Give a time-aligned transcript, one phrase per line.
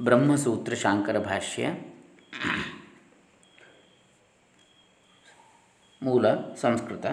[0.00, 1.68] ಬ್ರಹ್ಮಸೂತ್ರ ಶಾಂಕರ ಭಾಷ್ಯ.
[6.02, 7.06] ಮೂಲ ಸಂಸ್ಕೃತ.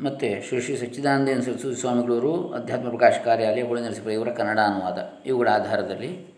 [0.00, 4.98] ಮತ್ತು ಶ್ರೀ ಶ್ರೀ ಸಚ್ಚಿದಾನಂದ ಸರಸ್ವತಿ ಸ್ವಾಮಿಗಳವರು ಅಧ್ಯಾತ್ಮ ಪ್ರಕಾಶ ಕಾರ್ಯಾಲಯ, ಹುಳಿ ನರಸಿಂಹ ಇವರ ಕನ್ನಡ ಅನುವಾದ.
[5.26, 6.34] ಇವುಗಳ ಆಧಾರದಲ್ಲಿ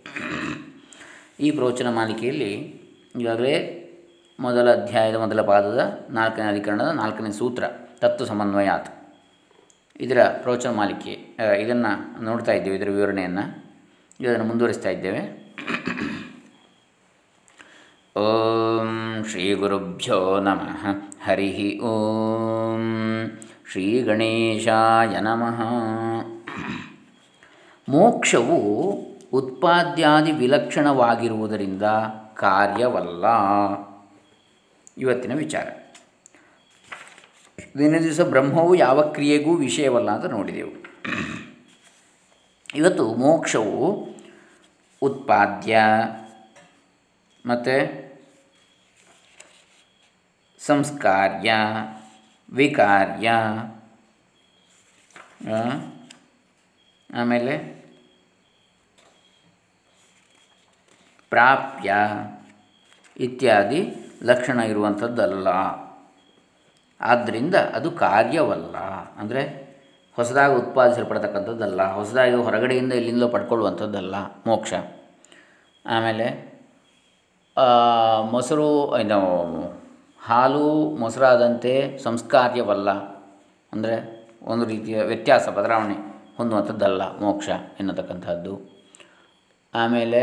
[1.40, 2.52] ಈ ಪ್ರವಚನ ಮಾಲಿಕೆಯಲ್ಲಿ
[3.20, 3.82] ಈಗಾಗಲೇ
[4.40, 7.64] ಮೊದಲ ಅಧ್ಯಾಯದ ಮೊದಲ ಪಾದದ ನಾಲ್ಕನೇ ಅಧಿಕರಣದ ನಾಲ್ಕನೇ ಸೂತ್ರ,
[7.98, 8.88] ತತ್ವ ಸಮನ್ವಯಾತ್.
[10.00, 13.65] ಇದರ ಪ್ರವಚನ ಮಾಲಿಕೆ ಇದನ್ನು ನೋಡ್ತಾ ಇದ್ದೀವಿ, ಇದರ ವಿವರಣೆಯನ್ನು.
[14.20, 15.46] ಇದನ್ನು ಮುಂದುವರಿಸ್ತಾ ಇದ್ದೇವೆ.
[18.16, 20.86] ಓಂ ಶ್ರೀ ಗುರುಭ್ಯೋ ನಮಃ.
[21.24, 23.30] ಹರಿ ಓಂ
[23.72, 25.60] ಶ್ರೀ ಗಣೇಶಾಯ ನಮಃ.
[27.88, 28.90] ಮೋಕ್ಷವು
[29.32, 31.82] ಉತ್ಪಾದ್ಯಾದಿ ವಿಲಕ್ಷಣವಾಗಿರುವುದರಿಂದ
[32.34, 33.24] ಕಾರ್ಯವಲ್ಲ.
[34.98, 35.66] ಇವತ್ತಿನ ವಿಚಾರ.
[37.78, 40.86] ದಿನ ದಿವಸ ಬ್ರಹ್ಮವು ಯಾವ ಕ್ರಿಯೆಗೂ ವಿಷಯವಲ್ಲ ಅಂತ ನೋಡಿದೆವು.
[42.76, 44.08] ಇವತ್ತು ಮೋಕ್ಷವು
[45.02, 45.78] ಉತ್ಪಾದ್ಯ.
[47.46, 48.06] ಮತ್ತು
[50.58, 51.54] ಸಂಸ್ಕಾರ್ಯ,
[52.52, 53.30] ವಿಕಾರ್ಯ.
[57.14, 57.58] ಆಮೇಲೆ
[61.30, 61.94] ಪ್ರಾಪ್ಯ
[63.16, 65.48] ಇತ್ಯಾದಿ ಲಕ್ಷಣ ಇರುವಂಥದ್ದಲ್ಲ.
[67.00, 68.76] ಆದ್ದರಿಂದ ಅದು ಕಾರ್ಯವಲ್ಲ.
[69.16, 69.65] ಅಂದರೆ
[70.16, 74.14] ಹೊಸದಾಗಿ ಉತ್ಪಾದಿಸಲ್ಪಡ್ತಕ್ಕಂಥದ್ದಲ್ಲ, ಹೊಸದಾಗಿ ಹೊರಗಡೆಯಿಂದ ಎಲ್ಲಿಂದಲೋ ಪಡ್ಕೊಳ್ಳುವಂಥದ್ದಲ್ಲ
[74.46, 74.72] ಮೋಕ್ಷ.
[75.86, 76.26] ಆಮೇಲೆ
[78.30, 78.68] ಮೊಸರು,
[78.98, 79.18] ಇದು,
[80.20, 80.64] ಹಾಲು
[80.96, 82.90] ಮೊಸರಾದಂತೆ ಸಂಸ್ಕಾರ್ಯವಲ್ಲ,
[83.72, 83.96] ಅಂದರೆ
[84.42, 85.96] ಒಂದು ರೀತಿಯ ವ್ಯತ್ಯಾಸ, ಬದಲಾವಣೆ
[86.36, 87.48] ಹೊಂದುವಂಥದ್ದಲ್ಲ ಮೋಕ್ಷ
[87.80, 88.54] ಎನ್ನತಕ್ಕಂಥದ್ದು.
[89.74, 90.20] ಆಮೇಲೆ,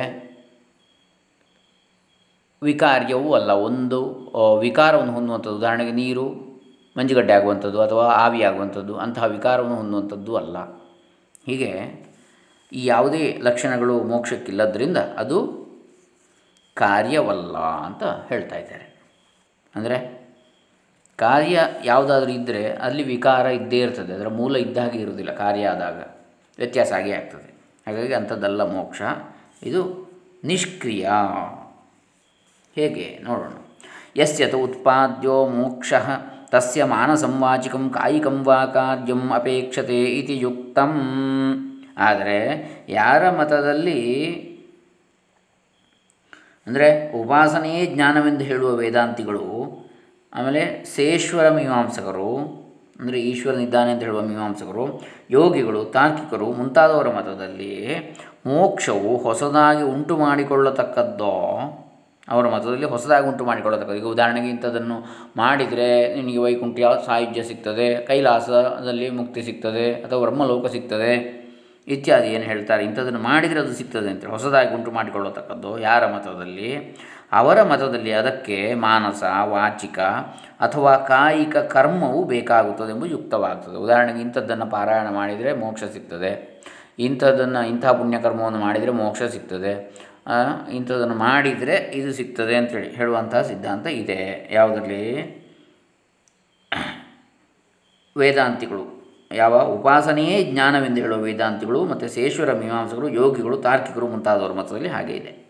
[2.61, 3.99] ವಿಕಾರ್ಯವೂ ಅಲ್ಲ, ಒಂದು
[4.59, 5.58] ವಿಕಾರವನ್ನು ಹೊಂದುವಂಥದ್ದು.
[5.58, 6.25] ಉದಾಹರಣೆಗೆ ನೀರು
[6.97, 10.58] ಮಂಜುಗಡ್ಡೆ ಆಗುವಂಥದ್ದು ಅಥವಾ ಆವಿ ಆಗುವಂಥದ್ದು ಅಂತಹ ವಿಕಾರವನ್ನು ಹೊಂದುವಂಥದ್ದು ಅಲ್ಲ.
[11.45, 12.03] ಹೀಗೆ
[12.73, 15.64] ಈ ಯಾವುದೇ ಲಕ್ಷಣಗಳು ಮೋಕ್ಷಕ್ಕಿಲ್ಲದ್ರಿಂದ ಅದು
[16.73, 19.03] ಕಾರ್ಯವಲ್ಲ ಅಂತ ಹೇಳ್ತಾ ಇದ್ದಾರೆ.
[19.75, 20.23] ಅಂದರೆ
[21.17, 24.14] ಕಾರ್ಯ ಯಾವುದಾದ್ರೂ ಇದ್ದರೆ ಅಲ್ಲಿ ವಿಕಾರ ಇದ್ದೇ ಇರ್ತದೆ.
[24.14, 26.03] ಅದರ ಮೂಲ ಇದ್ದಾಗೆ ಇರುವುದಿಲ್ಲ, ಕಾರ್ಯ ಆದಾಗ
[26.58, 27.53] ವ್ಯತ್ಯಾಸ ಆಗೇ ಆಗ್ತದೆ.
[27.87, 29.02] ಹಾಗಾಗಿ ಅಂಥದ್ದಲ್ಲ ಮೋಕ್ಷ.
[29.64, 30.11] ಇದು
[30.43, 31.09] ನಿಷ್ಕ್ರಿಯ.
[32.76, 33.53] ಹೇಗೆ ನೋಡೋಣ.
[34.17, 35.93] ಯಸ್ಯತ ಉತ್ಪಾದ್ಯೋ ಮೋಕ್ಷ.
[36.53, 40.93] ತಸ್ಯ ಮಾನಸಂವಾಚಿಕಂ ಕಾಯಿಕಂ ವಾ ಕಾರ್ಯಂ ಅಪೇಕ್ಷತೆ ಇತಿ ಯುಕ್ತಂ
[42.08, 42.39] ಆದರೆ
[42.89, 44.02] ಯಾರ ಮತದಲ್ಲಿ
[46.67, 46.87] ಅಂದರೆ
[47.21, 49.47] ಉಪಾಸನೆಯೇ ಜ್ಞಾನವೆಂದು ಹೇಳುವ ವೇದಾಂತಿಗಳು,
[50.33, 50.61] ಆಮೇಲೆ
[50.95, 52.30] ಸೇಶ್ವರ ಮೀಮಾಂಸಕರು,
[52.99, 54.85] ಅಂದರೆ ಈಶ್ವರನಿದ್ದಾನೆ ಅಂತ ಹೇಳುವ ಮೀಮಾಂಸಕರು,
[55.30, 57.73] ಯೋಗಿಗಳು, ತಾರ್ಕಿಕರು ಮುಂತಾದವರ ಮತದಲ್ಲಿ
[58.45, 61.35] ಮೋಕ್ಷವು ಹೊಸದಾಗಿ ಉಂಟು ಮಾಡಿಕೊಳ್ಳತಕ್ಕದ್ದೋ
[62.30, 64.00] ಅವರ ಮತದಲ್ಲಿ ಹೊಸದಾಗಿ ಉಂಟು ಮಾಡಿಕೊಳ್ಳತಕ್ಕದ್ದು.
[64.00, 64.98] ಈಗ ಉದಾಹರಣೆಗೆ ಇಂಥದ್ದನ್ನು
[65.38, 71.44] ಮಾಡಿದರೆ ನಿಮಗೆ ವೈಕುಂಠ ಸಾಯುಜ್ಯ ಸಿಗ್ತದೆ, ಕೈಲಾಸದಲ್ಲಿ ಮುಕ್ತಿ ಸಿಗ್ತದೆ, ಅಥವಾ ಬ್ರಹ್ಮಲೋಕ ಸಿಗ್ತದೆ
[71.88, 72.86] ಇತ್ಯಾದಿ ಏನು ಹೇಳ್ತಾರೆ.
[72.86, 76.98] ಇಂಥದ್ದನ್ನು ಮಾಡಿದರೆ ಅದು ಸಿಗ್ತದೆ ಅಂತ ಹೊಸದಾಗಿ ಉಂಟು ಮಾಡಿಕೊಳ್ಳತಕ್ಕದ್ದು ಯಾರ ಮತದಲ್ಲಿ?
[77.32, 80.00] ಅವರ ಮತದಲ್ಲಿ ಅದಕ್ಕೆ ಮಾನಸ, ವಾಚಿಕ
[80.60, 83.76] ಅಥವಾ ಕಾಯಿಕ ಕರ್ಮವು ಬೇಕಾಗುತ್ತದೆ ಎಂಬುದು ಯುಕ್ತವಾಗ್ತದೆ.
[83.76, 86.64] ಉದಾಹರಣೆಗೆ ಇಂಥದ್ದನ್ನು ಪಾರಾಯಣ ಮಾಡಿದರೆ ಮೋಕ್ಷ ಸಿಗ್ತದೆ.
[87.00, 90.04] ಇಂಥದ್ದನ್ನು ಇಂಥ ಪುಣ್ಯಕರ್ಮವನ್ನು ಮಾಡಿದರೆ ಮೋಕ್ಷ ಸಿಗ್ತದೆ.
[90.72, 94.50] ಇಂಥದ್ದನ್ನು ಮಾಡಿದರೆ ಇದು ಸಿಗ್ತದೆ ಅಂತೇಳಿ ಹೇಳುವಂತಹ ಸಿದ್ಧಾಂತ ಇದೆ.
[94.52, 95.44] ಯಾವುದರಲ್ಲಿ?
[98.17, 99.04] ವೇದಾಂತಿಗಳು.
[99.32, 99.62] ಯಾವ?
[99.62, 105.44] ಉಪಾಸನೆಯೇ ಜ್ಞಾನವೆಂದು ಹೇಳುವ ವೇದಾಂತಿಗಳು ಮತ್ತು ಸೇಶ್ವರ ಮೀಮಾಂಸಕರು, ಯೋಗಿಗಳು, ತಾರ್ಕಿಕರು ಮುಂತಾದವರ ಮತದಲ್ಲಿ ಹಾಗೆ ಇದೆ.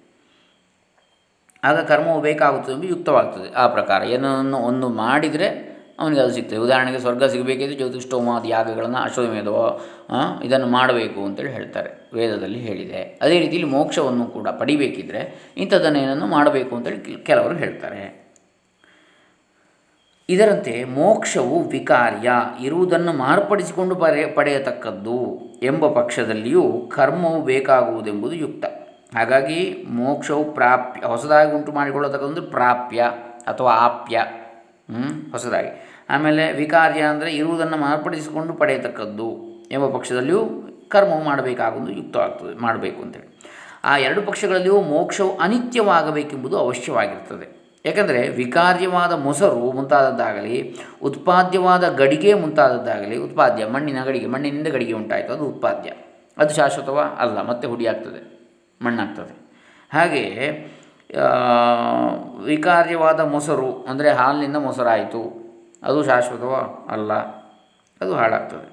[1.63, 3.53] ಆಗ ಕರ್ಮವು ಬೇಕಾಗುತ್ತದೆ ಎಂದು ಯುಕ್ತವಾಗ್ತದೆ.
[3.53, 6.57] ಆ ಪ್ರಕಾರ ಏನನ್ನು ಒಂದು ಮಾಡಿದರೆ ಅವನಿಗೆ ಅದು ಸಿಗ್ತದೆ.
[6.57, 9.79] ಉದಾಹರಣೆಗೆ ಸ್ವರ್ಗ ಸಿಗಬೇಕಿದ್ರೆ ಜ್ಯೋತಿಷ್ಠೋಮಾದಿ ಯಾಗಗಳನ್ನು ಅಶ್ವಮೇಧವ
[10.43, 12.09] ಇದನ್ನು ಮಾಡಬೇಕು ಅಂತೇಳಿ ಹೇಳ್ತಾರೆ.
[12.13, 13.19] ವೇದದಲ್ಲಿ ಹೇಳಿದೆ.
[13.21, 18.23] ಅದೇ ರೀತಿಯಲ್ಲಿ ಮೋಕ್ಷವನ್ನು ಕೂಡ ಪಡಿಬೇಕಿದ್ರೆ ಇಂಥದ್ದನ್ನೇನನ್ನು ಮಾಡಬೇಕು ಅಂತೇಳಿ ಕೆಲವರು ಹೇಳ್ತಾರೆ.
[20.29, 22.31] ಇದರಂತೆ ಮೋಕ್ಷವು ವಿಕಾರ್ಯ.
[22.61, 28.65] ಇರುವುದನ್ನು ಮಾರ್ಪಡಿಸಿಕೊಂಡು ಪಡೆಯ ಪಡೆಯತಕ್ಕದ್ದು ಎಂಬ ಪಕ್ಷದಲ್ಲಿಯೂ ಕರ್ಮವು ಬೇಕಾಗುವುದೆಂಬುದು ಯುಕ್ತ.
[29.15, 33.01] ಹಾಗಾಗಿ ಮೋಕ್ಷವು ಪ್ರಾಪ್ಯ, ಹೊಸದಾಗಿ ಉಂಟು ಮಾಡಿಕೊಳ್ಳತಕ್ಕಂಥ ಪ್ರಾಪ್ಯ
[33.47, 34.21] ಅಥವಾ ಆಪ್ಯ.
[35.31, 35.71] ಹೊಸದಾಗಿ.
[36.09, 39.29] ಆಮೇಲೆ ವಿಕಾರ್ಯ ಅಂದರೆ ಇರುವುದನ್ನು ಮಾರ್ಪಡಿಸಿಕೊಂಡು ಪಡೆಯತಕ್ಕದ್ದು
[39.71, 40.41] ಎಂಬ ಪಕ್ಷದಲ್ಲಿಯೂ
[40.89, 43.29] ಕರ್ಮವು ಮಾಡಬೇಕಾಗುವುದು ಯುಕ್ತವಾಗ್ತದೆ ಮಾಡಬೇಕು ಅಂತೇಳಿ.
[43.83, 47.47] ಆ ಎರಡು ಪಕ್ಷಗಳಲ್ಲಿಯೂ ಮೋಕ್ಷವು ಅನಿತ್ಯವಾಗಬೇಕೆಂಬುದು ಅವಶ್ಯವಾಗಿರ್ತದೆ.
[47.85, 50.57] ಯಾಕಂದರೆ ವಿಕಾರ್ಯವಾದ ಮೊಸರು ಮುಂತಾದದ್ದಾಗಲಿ,
[51.01, 55.89] ಉತ್ಪಾದ್ಯವಾದ ಗಡಿಗೆ ಮುಂತಾದದ್ದಾಗಲಿ, ಉತ್ಪಾದ್ಯ, ಮಣ್ಣಿನ ಗಡಿಗೆ, ಮಣ್ಣಿನಿಂದ ಗಡಿಗೆ ಉಂಟಾಯಿತು, ಅದು ಉತ್ಪಾದ್ಯ.
[56.37, 58.21] ಅದು ಶಾಶ್ವತವ ಅಲ್ಲ, ಮತ್ತೆ ಹುಡಿಯಾಗ್ತದೆ,
[58.81, 59.33] ಮಣ್ಣಾಗ್ತದೆ.
[59.91, 60.45] ಹಾಗೆಯೇ
[62.43, 65.21] ವಿಕಾರ್ಯವಾದ ಮೊಸರು ಅಂದರೆ ಹಾಲಿನಿಂದ ಮೊಸರಾಯಿತು.
[65.83, 67.13] ಅದು ಶಾಶ್ವತವೋ ಅಲ್ಲ,
[68.01, 68.67] ಅದು ಹಾಳಾಗ್ತದೆ.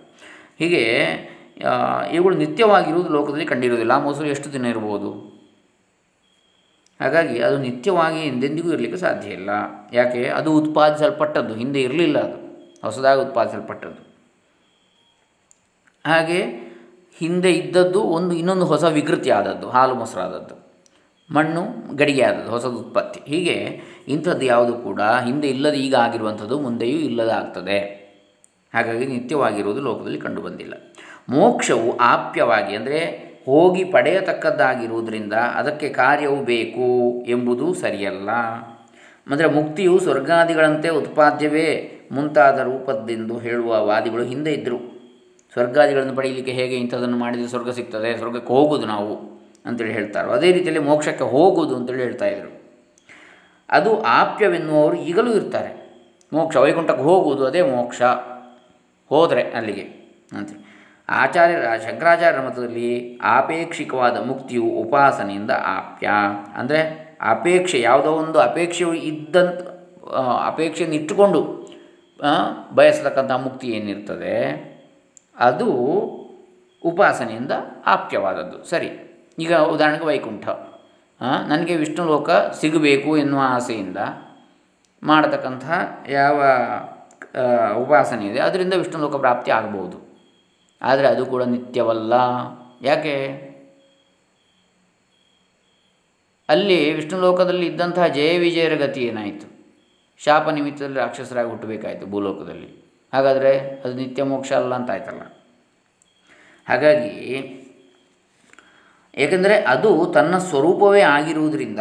[0.59, 0.83] ಹೀಗೆ
[2.13, 3.93] ಇವುಗಳು ನಿತ್ಯವಾಗಿರುವುದು ಲೋಕದಲ್ಲಿ ಕಂಡಿರುವುದಿಲ್ಲ.
[3.93, 5.31] ಆ ಮೊಸರು ಎಷ್ಟು ದಿನ ಇರ್ಬೋದು?
[7.01, 9.51] ಹಾಗಾಗಿ ಅದು ನಿತ್ಯವಾಗಿ ಎಂದೆಂದಿಗೂ ಇರಲಿಕ್ಕೆ ಸಾಧ್ಯ ಇಲ್ಲ.
[9.93, 10.29] ಯಾಕೆ?
[10.29, 11.55] ಅದು ಉತ್ಪಾದಿಸಲ್ಪಟ್ಟದ್ದು.
[11.55, 12.39] ಹಿಂದೆ ಇರಲಿಲ್ಲ ಅದು.
[12.83, 14.11] ಹೊಸದಾಗಿ ಉತ್ಪಾದಿಸಲ್ಪಟ್ಟದ್ದು.
[16.07, 16.41] ಹಾಗೆ
[17.19, 20.60] ಹಿಂದೆ ಇದ್ದದ್ದು ಒಂದು ಇನ್ನೊಂದು ಹೊಸ ವಿಕೃತಿ ಆದದ್ದು ಹಾಲು ಮೊಸರಾದದ್ದು.
[21.35, 23.21] ಮಣ್ಣು ಗಡಿಗೆಯಾದದ್ದು ಹೊಸದು ಉತ್ಪತ್ತಿ.
[23.27, 28.01] ಹೀಗೆ ಇಂಥದ್ದು ಯಾವುದು ಕೂಡ ಹಿಂದೆ ಇಲ್ಲದ ಈಗ ಆಗಿರುವಂಥದ್ದು ಮುಂದೆಯೂ ಇಲ್ಲದಾಗ್ತದೆ.
[28.75, 30.75] ಹಾಗಾಗಿ ನಿತ್ಯವಾಗಿರುವುದು ಲೋಕದಲ್ಲಿ ಕಂಡುಬಂದಿಲ್ಲ.
[31.29, 38.31] ಮೋಕ್ಷವು ಆಪ್ಯವಾಗಿ ಅಂದರೆ ಹೋಗಿ ಪಡೆಯತಕ್ಕದ್ದಾಗಿರುವುದರಿಂದ ಅದಕ್ಕೆ ಕಾರ್ಯವು ಬೇಕು ಎಂಬುದು ಸರಿಯಲ್ಲ.
[39.27, 44.79] ಅಂದರೆ ಮುಕ್ತಿಯು ಸ್ವರ್ಗಾದಿಗಳಂತೆ ಉತ್ಪಾದ್ಯವೇ ಮುಂತಾದ ರೂಪದ್ದೆಂದು ಹೇಳುವ ವಾದಿಗಳು ಹಿಂದೆ ಇದ್ದರು
[45.53, 48.19] ಸ್ವರ್ಗಾದಿಗಳನ್ನು ಪಡೆಯಲಿಕ್ಕೆ ಹೇಗೆ ಇಂಥದನ್ನು ಮಾಡಿದರೆ ಸ್ವರ್ಗ ಸಿಗ್ತದೆ?
[48.19, 49.40] ಸ್ವರ್ಗಕ್ಕೆ ಹೋಗೋದು ನಾವು.
[49.67, 52.51] ಅಂತೇಳಿ ಹೇಳ್ತಾರೋ ಅದೇ ರೀತಿಯಲ್ಲಿ ಮೋಕ್ಷಕ್ಕೆ ಹೋಗುವುದು ಅಂತೇಳಿ ಹೇಳ್ತಾ ಇದ್ದರು
[53.71, 55.71] ಅದು ಆಪ್ಯವೆನ್ನುವರು ಈಗಲೂ ಇರ್ತಾರೆ.
[56.33, 58.03] ಮೋಕ್ಷ, ವೈಕುಂಠಕ್ಕೆ ಹೋಗುವುದು ಅದೇ ಮೋಕ್ಷ.
[59.09, 59.85] ಹೋದರೆ ಅಲ್ಲಿಗೆ
[60.33, 60.65] ಅಂತೇಳಿ.
[61.09, 66.11] ಆಚಾರ್ಯರ, ಶಂಕರಾಚಾರ್ಯರ ಮತದಲ್ಲಿ ಆಪೇಕ್ಷಿಕವಾದ ಮುಕ್ತಿಯು ಉಪಾಸನೆಯಿಂದ ಆಪ್ಯ.
[66.57, 66.81] ಅಂದರೆ
[67.21, 69.61] ಅಪೇಕ್ಷೆ, ಯಾವುದೋ ಒಂದು ಅಪೇಕ್ಷೆಯು ಇದ್ದಂತ
[70.47, 71.41] ಅಪೇಕ್ಷೆಯನ್ನು ಇಟ್ಟುಕೊಂಡು
[72.75, 74.37] ಬಯಸತಕ್ಕಂಥ ಮುಕ್ತಿ ಏನಿರ್ತದೆ?
[75.39, 75.69] ಅದು
[76.85, 77.53] ಉಪಾಸನೆಯಿಂದ
[77.87, 78.59] ಆಪ್ಯವಾದದ್ದು.
[78.65, 78.91] ಸರಿ.
[79.45, 80.47] ಈಗ ಉದಾಹರಣೆಗೆ ವೈಕುಂಠ.
[81.51, 84.01] ನನಗೆ ವಿಷ್ಣು ಲೋಕ ಸಿಗಬೇಕು ಎನ್ನುವ ಆಸೆಯಿಂದ
[85.03, 85.77] ಮಾಡತಕ್ಕಂತಹ
[86.09, 86.39] ಯಾವ
[87.83, 89.99] ಉಪಾಸನೆ ಇದೆ, ಅದರಿಂದ ವಿಷ್ಣು ಲೋಕ ಪ್ರಾಪ್ತಿ ಆಗ್ಬೋದು.
[90.83, 92.15] ಆದರೆ ಅದು ಕೂಡ ನಿತ್ಯವಲ್ಲ.
[92.83, 93.15] ಯಾಕೆ?
[96.49, 99.47] ಅಲ್ಲಿ ವಿಷ್ಣು ಲೋಕದಲ್ಲಿ ಇದ್ದಂತಹ ಜಯ ವಿಜಯರ ಗತಿ ಏನಾಯಿತು?
[100.21, 102.71] ಶಾಪ ನಿಮಿತ್ತದಲ್ಲಿ ರಾಕ್ಷಸರಾಗಿ ಹುಟ್ಟಬೇಕಾಯಿತು ಭೂಲೋಕದಲ್ಲಿ.
[103.13, 103.53] ಹಾಗಾದರೆ
[103.85, 105.23] ಅದು ನಿತ್ಯ ಮೋಕ್ಷ ಅಲ್ಲ ಅಂತ ಆಯ್ತಲ್ಲ.
[106.67, 107.13] ಹಾಗಾಗಿ
[109.15, 111.79] ಏಕೆಂದರೆ ಅದು ತನ್ನ ಸ್ವರೂಪವೇ ಆಗಿರುವುದರಿಂದ.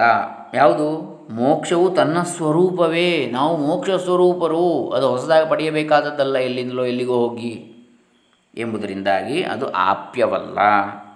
[0.54, 1.20] ಯಾವುದು?
[1.30, 3.30] ಮೋಕ್ಷವು ತನ್ನ ಸ್ವರೂಪವೇ.
[3.32, 4.90] ನಾವು ಮೋಕ್ಷ ಸ್ವರೂಪರು.
[4.90, 7.76] ಅದು ಹೊಸದಾಗಿ ಪಡೆಯಬೇಕಾದದ್ದಲ್ಲ ಎಲ್ಲಿಂದಲೋ ಎಲ್ಲಿಗೋ ಹೋಗಿ.
[8.58, 10.58] ಎಂಬುದರಿಂದಾಗಿ ಅದು ಆಪ್ಯವಲ್ಲ.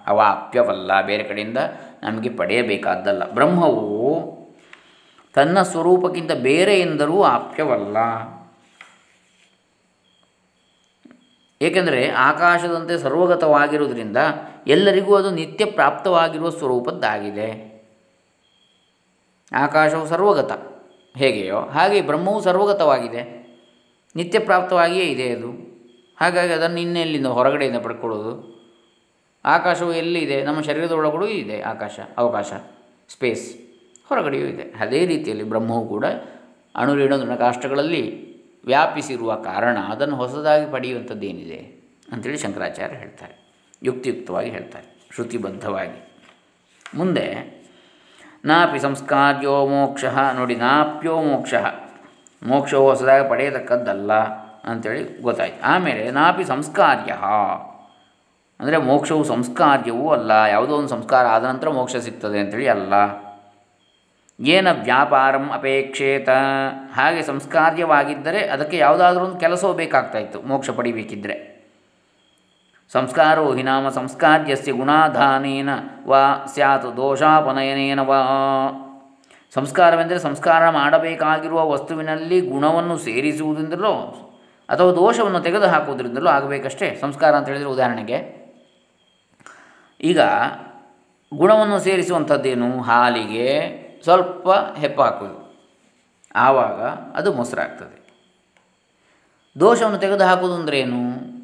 [0.06, 1.58] ಅವಾಪ್ಯವಲ್ಲ ಬೇರೆ ಕಡೆಯಿಂದ
[2.02, 4.34] ನಮಗೆ ಪಡೆಯಬೇಕಾದ್ದಲ್ಲ ಬ್ರಹ್ಮವು
[5.34, 7.96] ತನ್ನ ಸ್ವರೂಪಕ್ಕಿಂತ ಬೇರೆ ಎಂದರೂ ಆಪ್ಯವಲ್ಲ.
[11.64, 14.16] ಏಕೆಂದರೆ ಆಕಾಶದಂತೆ ಸರ್ವಗತವಾಗಿರುವುದರಿಂದ
[14.66, 17.74] ಎಲ್ಲರಿಗೂ ಅದು ನಿತ್ಯ ಪ್ರಾಪ್ತವಾಗಿರುವ ಸ್ವರೂಪದ್ದಾಗಿದೆ.
[19.52, 20.52] ಆಕಾಶವು ಸರ್ವಗತ.
[21.16, 21.60] ಹೇಗೆಯೋ?
[21.60, 23.44] ಹಾಗೆ ಬ್ರಹ್ಮವು ಸರ್ವಗತವಾಗಿದೆ.
[24.16, 25.50] ನಿತ್ಯ ಪ್ರಾಪ್ತವಾಗಿಯೇ ಇದೆ ಅದು.
[26.20, 28.54] ಹಾಗಾಗಿ ಅದನ್ನು ಇನ್ನೆಲ್ಲಿಂದ ಹೊರಗಡೆಯಿಂದ ಪಡ್ಕೊಳ್ಳೋದು?
[29.44, 30.42] ಆಕಾಶವು ಎಲ್ಲಿದೆ?
[30.42, 32.52] ನಮ್ಮ ಶರೀರದ ಒಳಗಡೆ ಇದೆ ಆಕಾಶ, ಅವಕಾಶ
[33.08, 33.56] ಸ್ಪೇಸ್
[34.08, 34.62] ಹೊರಗಡೆಯೂ ಇದೆ.
[34.62, 36.04] ಅದೇ ರೀತಿಯಲ್ಲಿ ಬ್ರಹ್ಮವು ಕೂಡ
[36.74, 38.23] ಅಣುರೇಣು ಕಾಷ್ಟಗಳಲ್ಲಿ
[38.66, 41.60] ವ್ಯಾಪಿಸಿರುವ ಕಾರಣ ಅದನ್ನು ಹೊಸದಾಗಿ ಪಡೆಯುವಂಥದ್ದೇನಿದೆ
[42.12, 43.34] ಅಂಥೇಳಿ ಶಂಕರಾಚಾರ್ಯ ಹೇಳ್ತಾರೆ.
[43.82, 45.98] ಯುಕ್ತಿಯುಕ್ತವಾಗಿ ಹೇಳ್ತಾರೆ, ಶ್ರುತಿಬದ್ಧವಾಗಿ.
[46.96, 47.26] ಮುಂದೆ,
[48.44, 51.54] ನಾಪಿ ಸಂಸ್ಕಾರ್ಯೋ ಮೋಕ್ಷ, ನೋಡಿ ನಾಪ್ಯೋ ಮೋಕ್ಷ,
[52.42, 54.12] ಮೋಕ್ಷವು ಹೊಸದಾಗಿ ಪಡೆಯತಕ್ಕದ್ದಲ್ಲ
[54.70, 55.60] ಅಂಥೇಳಿ ಗೊತ್ತಾಯ್ತು.
[55.64, 57.12] ಆಮೇಲೆ ನಾಪಿ ಸಂಸ್ಕಾರ್ಯ,
[58.60, 62.94] ಅಂದರೆ ಮೋಕ್ಷವು ಸಂಸ್ಕಾರ್ಯವೂ ಅಲ್ಲ, ಯಾವುದೋ ಒಂದು ಸಂಸ್ಕಾರ ಆದ ನಂತರ ಮೋಕ್ಷ ಸಿಗ್ತದೆ ಅಂಥೇಳಿ ಅಲ್ಲ.
[64.40, 66.28] ಏನ ವ್ಯಾಪಾರಂ ಅಪೇಕ್ಷೇತ?
[66.94, 71.36] ಹಾಗೆ ಸಂಸ್ಕಾರ್ಯವಾಗಿದ್ದರೆ ಅದಕ್ಕೆ ಯಾವುದಾದ್ರೂ ಒಂದು ಕೆಲಸವೂ ಬೇಕಾಗ್ತಾಯಿತ್ತು, ಮೋಕ್ಷ ಪಡಿಬೇಕಿದ್ದರೆ
[72.92, 75.68] ಸಂಸ್ಕಾರೋ ಹಿನಾಮ ಸಂಸ್ಕಾರ್ಯಸ್ಯ ಗುಣಾಧಾನೇನ
[76.06, 78.18] ವಾ ಸ್ಯಾತ್ ದೋಷಾಪನಯನೇನ ವಾ.
[79.54, 83.94] ಸಂಸ್ಕಾರವೆಂದರೆ ಸಂಸ್ಕಾರ ಮಾಡಬೇಕಾಗಿರುವ ವಸ್ತುವಿನಲ್ಲಿ ಗುಣವನ್ನು ಸೇರಿಸುವುದರಿಂದಲೋ
[84.68, 88.18] ಅಥವಾ ದೋಷವನ್ನು ತೆಗೆದು ಹಾಕುವುದರಿಂದಲೂ ಆಗಬೇಕಷ್ಟೇ, ಸಂಸ್ಕಾರ ಅಂತ ಹೇಳಿದರೆ ಉದಾಹರಣೆಗೆ.
[90.00, 90.20] ಈಗ
[91.34, 92.80] ಗುಣವನ್ನು ಸೇರಿಸುವಂಥದ್ದೇನು?
[92.80, 95.54] ಹಾಲಿಗೆ ಸ್ವಲ್ಪ ಹೆಪ್ಪ ಹಾಕೋದು.
[96.36, 96.80] ಆವಾಗ
[97.14, 98.04] ಅದು ಮೊಸರಾಗ್ತದೆ
[99.60, 101.34] ದೋಷವನ್ನು ತೆಗೆದು ಹಾಕುವುದು ಅಂದರೆ ಏನು?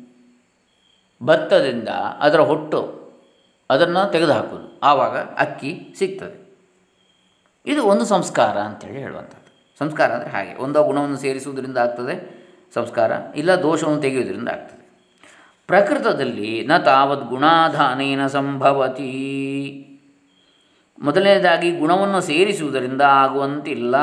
[1.27, 2.81] ಭತ್ತದಿಂದ ಅದರ ಹೊಟ್ಟು
[3.71, 4.81] ಅದನ್ನು ತೆಗೆದು ಹಾಕೋದು.
[4.81, 6.41] ಆವಾಗ ಅಕ್ಕಿ ಸಿಗ್ತದೆ.
[7.67, 9.79] ಇದು ಒಂದು ಸಂಸ್ಕಾರ ಅಂತೇಳಿ ಹೇಳುವಂಥದ್ದು.
[9.79, 10.55] ಸಂಸ್ಕಾರ ಅಂದರೆ ಹಾಗೆ.
[10.55, 12.15] ಒಂದೋ ಗುಣವನ್ನು ಸೇರಿಸುವುದರಿಂದ ಆಗ್ತದೆ,
[12.75, 13.13] ಸಂಸ್ಕಾರ.
[13.37, 14.81] ಇಲ್ಲ ದೋಷವನ್ನು ತೆಗೆಯುವುದರಿಂದ ಆಗ್ತದೆ.
[15.67, 19.11] ಪ್ರಕೃತದಲ್ಲಿ ನ ತಾವದ್ ಗುಣಾಧಾನೇನ ಸಂಭವತಿ.
[21.01, 23.97] ಮೊದಲನೇದಾಗಿ ಗುಣವನ್ನು ಸೇರಿಸುವುದರಿಂದ ಆಗುವಂತಿಲ್ಲ.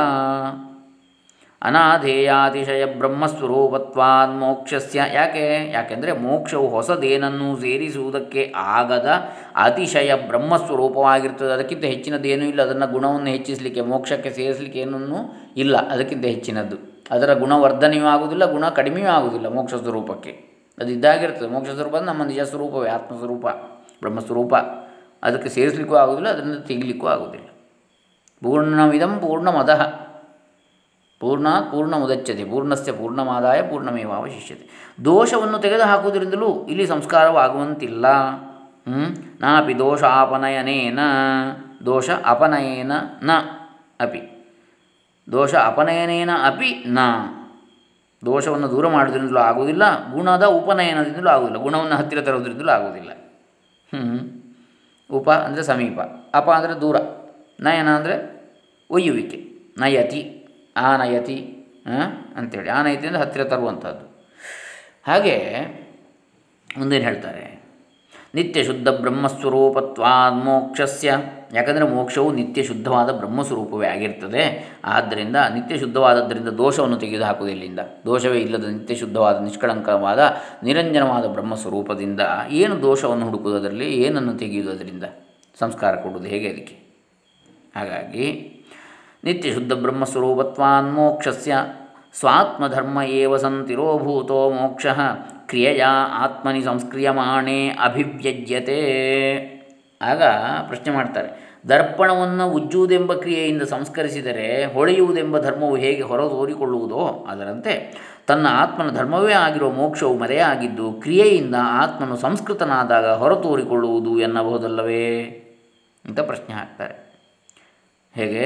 [1.62, 5.02] ಅನಾಧೇಯಾತಿಶಯ ಬ್ರಹ್ಮಸ್ವರೂಪತ್ವಾದ ಮೋಕ್ಷಸ್ಯ.
[5.14, 5.72] ಯಾಕೆ?
[5.72, 9.10] ಯಾಕೆಂದರೆ ಮೋಕ್ಷವು ಹೊಸದೇನನ್ನು ಸೇರಿಸುವುದಕ್ಕೆ ಆಗದ
[9.56, 11.54] ಅತಿಶಯ ಬ್ರಹ್ಮಸ್ವರೂಪವಾಗಿರ್ತದೆ.
[11.54, 12.62] ಅದಕ್ಕಿಂತ ಹೆಚ್ಚಿನದೇನೂ ಇಲ್ಲ.
[12.62, 15.18] ಅದನ್ನು ಗುಣವನ್ನು ಹೆಚ್ಚಿಸಲಿಕ್ಕೆ, ಮೋಕ್ಷಕ್ಕೆ ಸೇರಿಸಲಿಕ್ಕೆ ಏನನ್ನೂ
[15.58, 15.90] ಇಲ್ಲ.
[15.90, 17.04] ಅದಕ್ಕಿಂತ ಹೆಚ್ಚಿನದ್ದು.
[17.12, 20.32] ಅದರ ಗುಣವರ್ಧನೆಯೂ ಆಗುವುದಿಲ್ಲ, ಗುಣ ಕಡಿಮೆಯೂ ಆಗುವುದಿಲ್ಲ ಮೋಕ್ಷ ಸ್ವರೂಪಕ್ಕೆ.
[20.80, 23.48] ಅದು ಇದ್ದಾಗಿರ್ತದೆ ಮೋಕ್ಷ ಸ್ವರೂಪ ನಮ್ಮ ನಿಜ ಸ್ವರೂಪವೇ ಆತ್ಮಸ್ವರೂಪ
[24.02, 24.56] ಬ್ರಹ್ಮಸ್ವರೂಪ.
[25.24, 27.48] ಅದಕ್ಕೆ ಸೇರಿಸಲಿಕ್ಕೂ ಆಗೋದಿಲ್ಲ, ಅದರಿಂದ ತೆಗಿಲಿಕ್ಕೂ ಆಗೋದಿಲ್ಲ.
[28.44, 30.08] ಪೂರ್ಣಮಿದಂ ಪೂರ್ಣಮದಃ.
[31.20, 34.96] ಪೂರ್ಣ ಪೂರ್ಣ ಮುದಚ್ಚತೆ ಪೂರ್ಣಸ್ಯ ಪೂರ್ಣಮಾದಾಯ, ಪೂರ್ಣಮೇವಾವಶಿಷ್ಯತೆ.
[35.06, 38.06] ದೋಷವನ್ನು ತೆಗೆದು ಹಾಕುವುದರಿಂದಲೂ ಇಲ್ಲಿ ಸಂಸ್ಕಾರವಾಗುವಂತಿಲ್ಲ.
[39.40, 41.00] ನಾಪಿ ದೋಷ ಅಪನಯನೇನ
[41.86, 42.92] ದೋಷ ಅಪನಯನ
[43.24, 43.32] ನ
[44.00, 44.22] ಅಪಿ.
[45.32, 47.00] ದೋಷ ಅಪನಯನೇನ ಅಪಿ ನ.
[48.26, 53.12] ದೋಷವನ್ನು ದೂರ ಮಾಡುವುದರಿಂದಲೂ ಆಗುವುದಿಲ್ಲ, ಗುಣದ ಉಪನಯನದಿಂದಲೂ ಆಗುವುದಿಲ್ಲ, ಗುಣವನ್ನು ಹತ್ತಿರ ತರುವುದರಿಂದಲೂ ಆಗುವುದಿಲ್ಲ.
[53.96, 54.37] ಹ್ಞೂ
[55.10, 56.00] ಉಪ ಅಂದರೆ ಸಮೀಪ,
[56.36, 56.98] ಅಪ ಅಂದರೆ ದೂರ,
[57.60, 58.16] ನಯನ ಅಂದರೆ
[58.90, 59.40] ಒಯ್ಯುವಿಕೆ,
[59.78, 60.22] ನಯತಿ,
[60.78, 61.38] ಆನಯತಿ
[62.38, 64.06] ಅಂಥೇಳಿ ಆನಯತಿ ಅಂದರೆ ಹತ್ತಿರ ತರುವಂಥದ್ದು.
[65.08, 65.36] ಹಾಗೆ
[66.78, 67.44] ಮುಂದೇನು ಹೇಳ್ತಾರೆ?
[68.38, 71.14] ನಿತ್ಯ ಶುದ್ಧ ಬ್ರಹ್ಮಸ್ವರೂಪತ್ವಾದ್ ಮೋಕ್ಷಸ್ಯ
[71.54, 74.74] ಯಾಕಂದರೆ ಮೋಕ್ಷವು ನಿತ್ಯ ಶುದ್ಧವಾದ ಬ್ರಹ್ಮಸ್ವರೂಪವೇ ಆಗಿರ್ತದೆ.
[74.86, 83.26] ಆದ್ದರಿಂದ ನಿತ್ಯ ಶುದ್ಧವಾದದ್ದರಿಂದ ದೋಷವನ್ನು ತೆಗೆದುಹಾಕುವುದು ಇಲ್ಲಿಂದ ದೋಷವೇ ಇಲ್ಲದ ನಿತ್ಯ ಶುದ್ಧವಾದ ನಿಷ್ಕಳಂಕವಾದ, ನಿರಂಜನವಾದ ಬ್ರಹ್ಮಸ್ವರೂಪದಿಂದ ಏನು ದೋಷವನ್ನು
[83.26, 85.04] ಹುಡುಕುವುದರಲ್ಲಿ, ಏನನ್ನು ತೆಗೆಯುವುದರಿಂದ?
[85.60, 86.76] ಸಂಸ್ಕಾರ ಕೊಡುವುದು ಹೇಗೆ ಅದಕ್ಕೆ?
[87.76, 88.54] ಹಾಗಾಗಿ
[89.24, 91.56] ನಿತ್ಯ ಶುದ್ಧ ಬ್ರಹ್ಮಸ್ವರೂಪತ್ವಾನ್ ಮೋಕ್ಷಸ್ಯ
[92.20, 94.86] ಸ್ವಾತ್ಮಧರ್ಮ ಏವ ಸಂತಿರೋಭೂತೋ ಮೋಕ್ಷ.
[95.48, 95.84] ಕ್ರಿಯೆಯ
[96.24, 98.80] ಆತ್ಮನಿ ಸಂಸ್ಕ್ರಿಯಮಾಣೆ ಅಭಿವ್ಯಜ್ಯತೆ.
[100.02, 100.24] ಆಗ
[100.68, 101.30] ಪ್ರಶ್ನೆ ಮಾಡ್ತಾರೆ,
[101.70, 107.74] ದರ್ಪಣವನ್ನು ಉಜ್ಜುವುದೆಂಬ ಕ್ರಿಯೆಯಿಂದ ಸಂಸ್ಕರಿಸಿದರೆ ಹೊಳೆಯುವುದೆಂಬ ಧರ್ಮವು ಹೇಗೆ ಹೊರತೋರಿಕೊಳ್ಳುವುದೋ ಅದರಂತೆ,
[108.28, 115.04] ತನ್ನ ಆತ್ಮನ ಧರ್ಮವೇ ಆಗಿರುವ ಮೋಕ್ಷವು ಮರೆಯಾಗಿದ್ದು ಕ್ರಿಯೆಯಿಂದ ಆತ್ಮನು ಸಂಸ್ಕೃತನಾದಾಗ ಹೊರತೋರಿಕೊಳ್ಳುವುದು ಎನ್ನಬಹುದಲ್ಲವೇ
[116.06, 116.96] ಅಂತ ಪ್ರಶ್ನೆ ಹಾಕ್ತಾರೆ.
[118.16, 118.46] ಹೇಗೆ?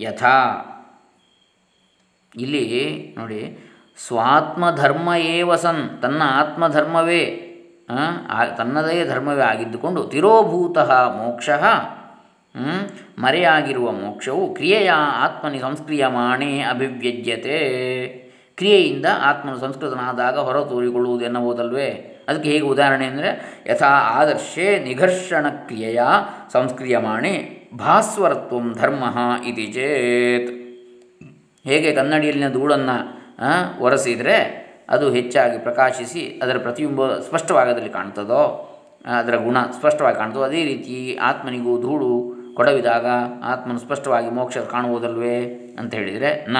[0.00, 0.34] ಯಥಾ
[2.34, 2.64] ಇಲ್ಲಿ
[3.18, 3.40] ನೋಡಿ
[3.98, 7.24] ಸ್ವಾತ್ಮಧರ್ಮ ಏವ ಸನ್, ತನ್ನ ಆತ್ಮಧರ್ಮವೇ
[8.58, 10.78] ತನ್ನದೇ ಧರ್ಮವೇ ಆಗಿದ್ದುಕೊಂಡು ತಿರೋಭೂತ
[11.16, 11.48] ಮೋಕ್ಷ
[13.18, 14.90] ಮರೆಯಾಗಿರುವ ಮೋಕ್ಷವು ಕ್ರಿಯೆಯ
[15.24, 17.58] ಆತ್ಮನಿ ಸಂಸ್ಕ್ರಿಯಮಾಣೆ ಅಭಿವ್ಯಜ್ಯತೆ.
[18.56, 21.90] ಕ್ರಿಯೆಯಿಂದ ಆತ್ಮನು ಸಂಸ್ಕೃತನಾದಾಗ ಹೊರ ತೋರಿಕೊಳ್ಳುವುದು ಎನ್ನಬಹುದಲ್ವೇ
[22.28, 23.30] ಅದಕ್ಕೆ ಹೇಗೆ ಉದಾಹರಣೆ ಅಂದರೆ,
[23.66, 26.00] ಯಥಾ ಆದರ್ಶೇ ನಿಘರ್ಷಣ ಕ್ರಿಯೆಯ
[26.52, 27.34] ಸಂಸ್ಕ್ರಿಯಮಾಣೆ
[27.74, 29.04] ಭಾಸ್ವರತ್ವ ಧರ್ಮ
[29.46, 30.50] ಇತಿ ಚೇತ್.
[31.64, 33.22] ಹೇಗೆ ಕನ್ನಡಿಯಲ್ಲಿನ ಧೂಳನ್ನು
[33.80, 38.68] ಒರೆಸಿದರೆ ಅದು ಹೆಚ್ಚಾಗಿ ಪ್ರಕಾಶಿಸಿ ಅದರ ಪ್ರತಿಬಿಂಬ ಸ್ಪಷ್ಟವಾಗದಲ್ಲಿ ಕಾಣ್ತದೋ,
[39.06, 43.06] ಅದರ ಗುಣ ಸ್ಪಷ್ಟವಾಗಿ ಕಾಣ್ತದೋ, ಅದೇ ರೀತಿ ಆತ್ಮನಿಗೂ ಧೂಳು ಕೊಡವಿದಾಗ
[43.44, 46.56] ಆತ್ಮನು ಸ್ಪಷ್ಟವಾಗಿ ಮೋಕ್ಷ ಕಾಣುವುದಲ್ವೇ ಅಂತ ಹೇಳಿದರೆ ನ,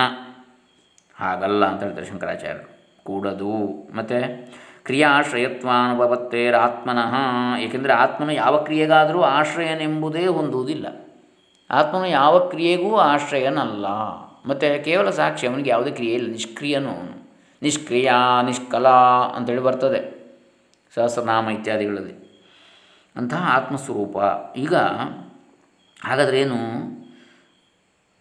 [1.16, 2.94] ಹಾಗಲ್ಲ ಅಂತ ಹೇಳ್ತಾರೆ ಶಂಕರಾಚಾರ್ಯರು.
[3.04, 3.86] ಕೂಡದು.
[3.96, 4.48] ಮತ್ತು
[4.84, 7.14] ಕ್ರಿಯಾಶ್ರಯತ್ವಾನುಭವತ್ತೇರಾತ್ಮನಃ
[7.60, 10.86] ಏಕೆಂದರೆ ಆತ್ಮನು ಯಾವ ಕ್ರಿಯೆಗಾದರೂ ಆಶ್ರಯನೆಂಬುದೇ ಹೊಂದುವುದಿಲ್ಲ.
[11.70, 13.86] ಆತ್ಮನು ಯಾವ ಕ್ರಿಯೆಗೂ ಆಶ್ರಯನಲ್ಲ.
[14.46, 17.30] ಮತ್ತು ಕೇವಲ ಸಾಕ್ಷಿ ಅವನಿಗೆ ಯಾವುದೇ ಕ್ರಿಯೆ ಇಲ್ಲ, ನಿಷ್ಕ್ರಿಯನು ಅವನು.
[17.62, 18.12] ನಿಷ್ಕ್ರಿಯ,
[18.44, 18.88] ನಿಷ್ಕಲ
[19.36, 20.22] ಅಂತೇಳಿ ಬರ್ತದೆ
[20.94, 22.22] ಸಹಸ್ರನಾಮ ಇತ್ಯಾದಿಗಳಲ್ಲಿ.
[23.16, 24.16] ಅಂತಹ ಆತ್ಮಸ್ವರೂಪ.
[24.56, 24.74] ಈಗ
[26.04, 26.56] ಹಾಗಾದರೆ ಏನು?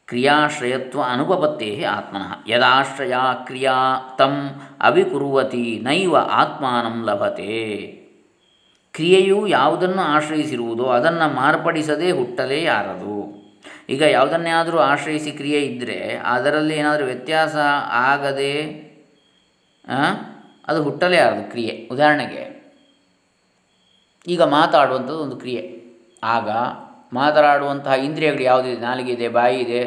[0.08, 2.44] ಕ್ರಿಯಾಶ್ರಯತ್ವ ಅನುಪಪತ್ತೇ ಆತ್ಮನಃ.
[2.48, 3.14] ಯದಾಶ್ರಯ
[3.46, 3.74] ಕ್ರಿಯಾ
[4.18, 7.78] ತಂ ಅವಿಕುರುವತಿ ನೈವ ಆತ್ಮಾನಂ ಲಭತೆ.
[8.94, 13.21] ಕ್ರಿಯೆಯು ಯಾವುದನ್ನು ಆಶ್ರಯಿಸಿರುವುದೋ ಅದನ್ನು ಮಾರ್ಪಡಿಸದೇ ಹುಟ್ಟಲೇ ಯಾರದು?
[13.90, 17.56] ಈಗ ಯಾವುದನ್ನೇ ಆದರೂ ಆಶ್ರಯಿಸಿ ಕ್ರಿಯೆ ಇದ್ದರೆ ಅದರಲ್ಲಿ ಏನಾದರೂ ವ್ಯತ್ಯಾಸ
[18.10, 18.54] ಆಗದೆ
[20.68, 21.74] ಅದು ಹುಟ್ಟಲೇ ಯಾರದು ಕ್ರಿಯೆ.
[21.92, 22.44] ಉದಾಹರಣೆಗೆ,
[24.28, 25.64] ಈಗ ಮಾತಾಡುವಂಥದ್ದು ಒಂದು ಕ್ರಿಯೆ.
[26.24, 26.50] ಆಗ
[27.14, 28.80] ಮಾತನಾಡುವಂತಹ ಇಂದ್ರಿಯಗಳು ಯಾವುದಿದೆ?
[28.82, 29.82] ನಾಲಿಗೆ ಇದೆ, ಬಾಯಿ ಇದೆ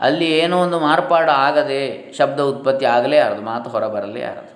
[0.00, 1.82] ಅಲ್ಲಿ ಏನೋ ಒಂದು ಮಾರ್ಪಾಡು ಆಗದೆ,
[2.18, 4.52] ಶಬ್ದ ಉತ್ಪತ್ತಿ ಆಗಲೇ ಆರದು, ಮಾತು ಹೊರಬರಲೇ ಆರದು.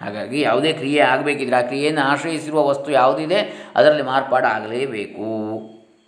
[0.00, 3.40] ಹಾಗಾಗಿ ಯಾವುದೇ ಕ್ರಿಯೆ ಆಗಬೇಕಿದ್ರೆ ಆ ಕ್ರಿಯೆಯನ್ನು ಆಶ್ರಯಿಸಿರುವ ವಸ್ತು ಯಾವುದಿದೆ?
[3.76, 5.28] ಅದರಲ್ಲಿ ಮಾರ್ಪಾಡು ಆಗಲೇಬೇಕು.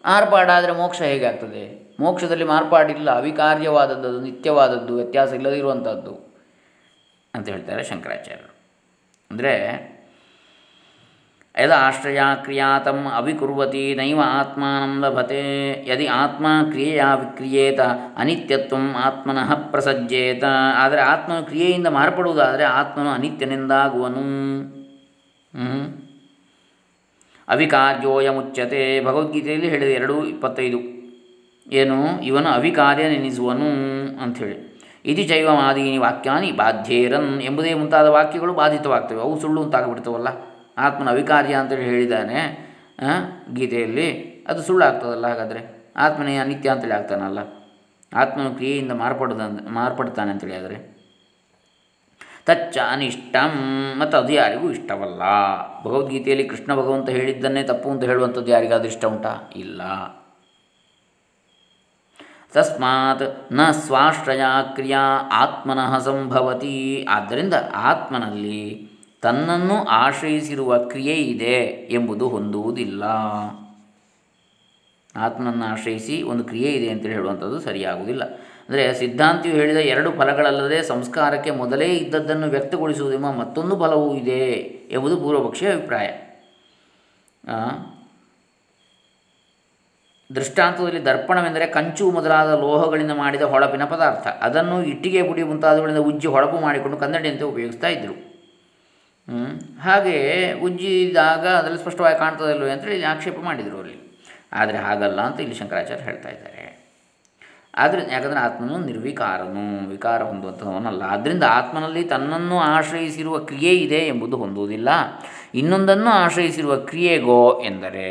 [0.06, 1.94] ಮಾರ್ಪಾಡಾದರೆ ಮೋಕ್ಷ ಹೇಗಾಗ್ತದೆ?
[2.00, 6.34] ಮೋಕ್ಷದಲ್ಲಿ ಮಾರ್ಪಾಡಿಲ್ಲ, ಅವಿಕಾರ್ಯವಾದದ್ದು ನಿತ್ಯವಾದದ್ದು, ವ್ಯತ್ಯಾಸ ಇಲ್ಲದಿರುವಂಥದ್ದು
[7.34, 8.54] ಅಂತ ಹೇಳ್ತಾರೆ ಶಂಕರಾಚಾರ್ಯರು.
[9.30, 9.96] ಅಂದರೆ,
[11.58, 17.80] ಯದ ಆಶ್ರಯ ಕ್ರಿಯಾತಂ ಅವಿಕುರ್ವತಿ ನೈವ ಆತ್ಮಾನಂ ಲಭತೆ, ಯದಿ ಆತ್ಮ ಕ್ರಿಯೆಯ ವಿಕ್ರಿಯೇತ
[18.16, 20.44] ಅನಿತ್ಯತ್ವ ಆತ್ಮನಃ ಪ್ರಸಜ್ಜೇತ.
[20.75, 24.22] ಆದರೆ ಆತ್ಮನು ಕ್ರಿಯೆಯಿಂದ ಮಾರ್ಪಡುವುದಾದರೆ ಆತ್ಮನು ಅನಿತ್ಯನೆಂದಾಗುವನು.
[27.49, 30.97] ಅವಿಕಾರ್ಯೋಯ ಮುಚ್ಚತೆ ಭಗವದ್ಗೀತೆಯಲ್ಲಿ ಹೇಳಿದೆ ಎರಡು ಇಪ್ಪತ್ತೈದು.
[31.73, 32.23] ಏನು?
[32.23, 33.69] ಇವನು ಅವಿಕಾರ್ಯ ನೆನೆಸುವನು
[34.23, 34.76] ಅಂಥೇಳಿ.
[35.05, 39.21] ಇತಿ ಮಾದೀನಿ ವಾಕ್ಯಾನಿ ಬಾಧ್ಯೇರನ್ ಎಂಬುದೇ ಮುಂತಾದ ವಾಕ್ಯಗಳು ಬಾಧಿತವಾಗ್ತವೆ.
[39.21, 40.29] ಅವು ಸುಳ್ಳು ಅಂತಾಗ್ಬಿಡ್ತವಲ್ಲ.
[40.79, 42.67] ಆತ್ಮನ ಅವಿಕಾರ್ಯ ಅಂತೇಳಿ ಹೇಳಿದ್ದಾನೆ
[43.55, 44.37] ಗೀತೆಯಲ್ಲಿ.
[44.49, 45.91] ಅದು ಸುಳ್ಳು ಆಗ್ತದಲ್ಲ ಹಾಗಾದರೆ?
[45.97, 47.38] ಆತ್ಮನೇ ಅನಿತ್ಯ ಅಂತೇಳಿ ಆಗ್ತಾನಲ್ಲ.
[48.15, 50.96] ಆತ್ಮನು ಕ್ರಿಯೆಯಿಂದ ಮಾರ್ಪಡದ ಮಾರ್ಪಡ್ತಾನೆ ಅಂತೇಳಿ ಆದರೆ
[52.47, 53.53] ತಚ್ಚ ಅನಿಷ್ಟಂ
[53.99, 55.21] ಮತ್ತು ಅದು ಯಾರಿಗೂ ಇಷ್ಟವಲ್ಲ.
[55.85, 59.53] ಭಗವದ್ಗೀತೆಯಲ್ಲಿ ಕೃಷ್ಣ ಭಗವಂತ ಹೇಳಿದ್ದನ್ನೇ ತಪ್ಪು ಅಂತ ಹೇಳುವಂಥದ್ದು ಯಾರಿಗಾದ್ರೂ ಇಷ್ಟ ಉಂಟಾ?
[59.57, 59.83] ಇಲ್ಲ.
[62.53, 64.41] ತಸ್ಮಾತ್ನ ಸ್ವಾಶ್ರಯ
[64.75, 64.99] ಕ್ರಿಯಾ
[65.33, 67.07] ಆತ್ಮನಃ ಸಂಭವತಿ.
[67.11, 68.91] ಆದ್ದರಿಂದ ಆತ್ಮನಲ್ಲಿ
[69.23, 73.05] ತನ್ನನ್ನು ಆಶ್ರಯಿಸಿರುವ ಕ್ರಿಯೆ ಇದೆ ಎಂಬುದು ಹೊಂದುವುದಿಲ್ಲ.
[75.17, 78.23] ಆತ್ಮನನ್ನು ಆಶ್ರಯಿಸಿ ಒಂದು ಕ್ರಿಯೆ ಇದೆ ಅಂತೇಳಿ ಹೇಳುವಂಥದ್ದು ಸರಿಯಾಗುವುದಿಲ್ಲ.
[78.68, 84.44] ಅಂದರೆ ಸಿದ್ಧಾಂತಿಯು ಹೇಳಿದ ಎರಡು ಫಲಗಳಲ್ಲದೆ ಸಂಸ್ಕಾರಕ್ಕೆ ಮೊದಲೇ ಇದ್ದದ್ದನ್ನು ವ್ಯಕ್ತಗೊಳಿಸುವುದೆಂಬ ಮತ್ತೊಂದು ಫಲವೂ ಇದೆ
[84.96, 86.08] ಎಂಬುದು ಪೂರ್ವಪಕ್ಷಿಯ ಅಭಿಪ್ರಾಯ.
[90.30, 94.26] ದೃಷ್ಟಾಂತದಲ್ಲಿ ದರ್ಪಣವೆಂದರೆ ಕಂಚು ಮೊದಲಾದ ಲೋಹಗಳಿಂದ ಮಾಡಿದ ಹೊಳಪಿನ ಪದಾರ್ಥ.
[94.46, 98.16] ಅದನ್ನು ಇಟ್ಟಿಗೆ ಪುಡಿ ಮುಂತಾದವುಗಳಿಂದ ಉಜ್ಜಿ ಹೊಳಪು ಮಾಡಿಕೊಂಡು ಕನ್ನಡಿಯಂತೆ ಉಪಯೋಗಿಸ್ತಾ ಇದ್ದರು
[99.85, 100.35] ಹಾಗೆಯೇ
[100.66, 103.96] ಉಜ್ಜಿದಾಗ ಅದರಲ್ಲಿ ಸ್ಪಷ್ಟವಾಗಿ ಕಾಣ್ತದಲ್ಲೋ ಅಂತೇಳಿ ಆಕ್ಷೇಪ ಮಾಡಿದರು ಅಲ್ಲಿ.
[104.52, 106.65] ಆದರೆ ಹಾಗಲ್ಲ ಅಂತ ಇಲ್ಲಿ ಶಂಕರಾಚಾರ್ಯ ಹೇಳ್ತಾ ಇದ್ದಾರೆ.
[107.78, 114.88] ಆದರೆ ಯಾಕಂದರೆ ಆತ್ಮನು ನಿರ್ವಿಕಾರನು, ವಿಕಾರ ಹೊಂದುವಂಥವನಲ್ಲ ಆದ್ದರಿಂದ ಆತ್ಮನಲ್ಲಿ ತನ್ನನ್ನು ಆಶ್ರಯಿಸಿರುವ ಕ್ರಿಯೆ ಇದೆ ಎಂಬುದು ಹೊಂದುವುದಿಲ್ಲ.
[115.54, 118.09] ಇನ್ನೊಂದನ್ನು ಆಶ್ರಯಿಸಿರುವ ಕ್ರಿಯೆಗೋ ಎಂದರೆ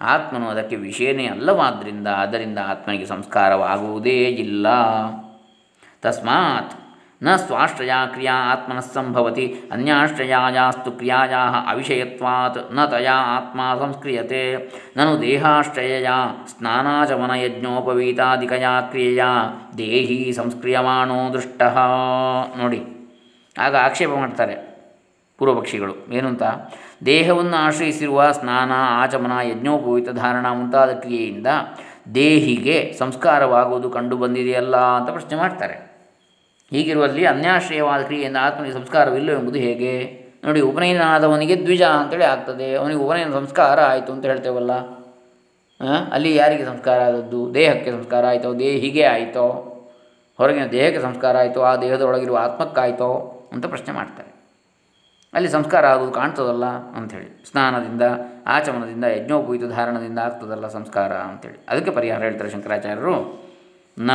[0.00, 4.66] ಆತ್ಮನು ಅದಕ್ಕೆ ವಿಷಯನೇ ಅಲ್ಲವಾದ್ದರಿಂದ ಅದರಿಂದ ಆತ್ಮನಿಗೆ ಸಂಸ್ಕಾರವಾಗುವುದೇ ಇಲ್ಲ.
[6.02, 6.79] ತಸ್ಮಾತ್
[7.22, 16.08] ನ ಸ್ವಾಶ್ರಯ ಕ್ರಿಯಾ ಆತ್ಮನಃ ಸಂಭವತಿ ಅನ್ಯಾಶ್ರಯಾಯಾಸ್ತು ಕ್ರಿಯಾಯಾ ಅವಿಷಯತ್ವಾತ್, ನ ತಯಾ ಆತ್ಮ ಸಂಸ್ಕ್ರಿಯತೆ, ನನು ದೇಹಾಶ್ರಯಯ
[16.46, 19.24] ಸ್ನಾನಾಚಮನಯಜ್ಞೋಪವೀತಾದಿಕಯಾ ಕ್ರಿಯೆಯ,
[19.78, 21.62] ದೇಹಿ ಸಂಸ್ಕ್ರಿಯಮಾಣೋ ದೃಷ್ಟ.
[22.58, 22.82] ನೋಡಿ,
[23.58, 24.80] ಆಗ ಆಕ್ಷೇಪ ಮಾಡ್ತಾರೆ
[25.38, 26.12] ಪೂರ್ವಪಕ್ಷಿಗಳು.
[26.12, 26.42] ಏನು ಅಂತ
[27.06, 31.46] ದೇಹವನ್ನು ಆಶ್ರಯಿಸಿರುವ ಸ್ನಾನ, ಆಚಮನ, ಯಜ್ಞೋಪವೀತ ಧಾರಣ ಮುಂತಾದ ಕ್ರಿಯೆಯಿಂದ
[32.14, 35.89] ದೇಹಿಗೆ ಸಂಸ್ಕಾರವಾಗುವುದು ಕಂಡು ಬಂದಿದೆಯಲ್ಲ ಅಂತ ಪ್ರಶ್ನೆ ಮಾಡ್ತಾರೆ.
[36.70, 40.20] ಹೀಗಿರುವಲ್ಲಿ ಅನ್ಯಾಶ್ರಯವಾದ ಕ್ರಿಯೆಯಿಂದ ಆತ್ಮನಿಗೆ ಸಂಸ್ಕಾರವಿಲ್ಲ ಎಂಬುದು ಹೇಗೆ?
[40.44, 42.74] ನೋಡಿ ಉಪನಯನ ಆದವನಿಗೆ ದ್ವಿಜ ಅಂತೇಳಿ ಆಗ್ತದೆ.
[42.74, 44.72] ಅವನಿಗೆ ಉಪನಯನ ಸಂಸ್ಕಾರ ಆಯಿತು ಅಂತ ಹೇಳ್ತೇವಲ್ಲ.
[46.12, 47.54] ಅಲ್ಲಿ ಯಾರಿಗೆ ಸಂಸ್ಕಾರ ಆದದ್ದು?
[47.54, 48.58] ದೇಹಕ್ಕೆ ಸಂಸ್ಕಾರ ಆಯಿತೋ?
[48.58, 49.66] ದೇಹಿಗೆ ಆಯಿತೋ?
[50.38, 51.62] ಹೊರಗಿನ ದೇಹಕ್ಕೆ ಸಂಸ್ಕಾರ ಆಯಿತೋ?
[51.62, 53.36] ಆ ದೇಹದೊಳಗಿರುವ ಆತ್ಮಕ್ಕಾಯಿತೋ?
[53.52, 54.28] ಅಂತ ಪ್ರಶ್ನೆ ಮಾಡ್ತಾರೆ.
[55.34, 57.44] ಅಲ್ಲಿ ಸಂಸ್ಕಾರ ಆಗೋದು ಕಾಣ್ತದಲ್ಲ ಅಂಥೇಳಿ.
[57.50, 58.02] ಸ್ನಾನದಿಂದ,
[58.46, 61.66] ಆಚಮನದಿಂದ ಯಜ್ಞೋಪಯುತ ಧಾರಣದಿಂದ ಆಗ್ತದಲ್ಲ ಸಂಸ್ಕಾರ ಅಂಥೇಳಿ.
[61.68, 63.44] ಅದಕ್ಕೆ ಪರಿಹಾರ ಹೇಳ್ತಾರೆ ಶಂಕರಾಚಾರ್ಯರು.
[63.98, 64.10] ನ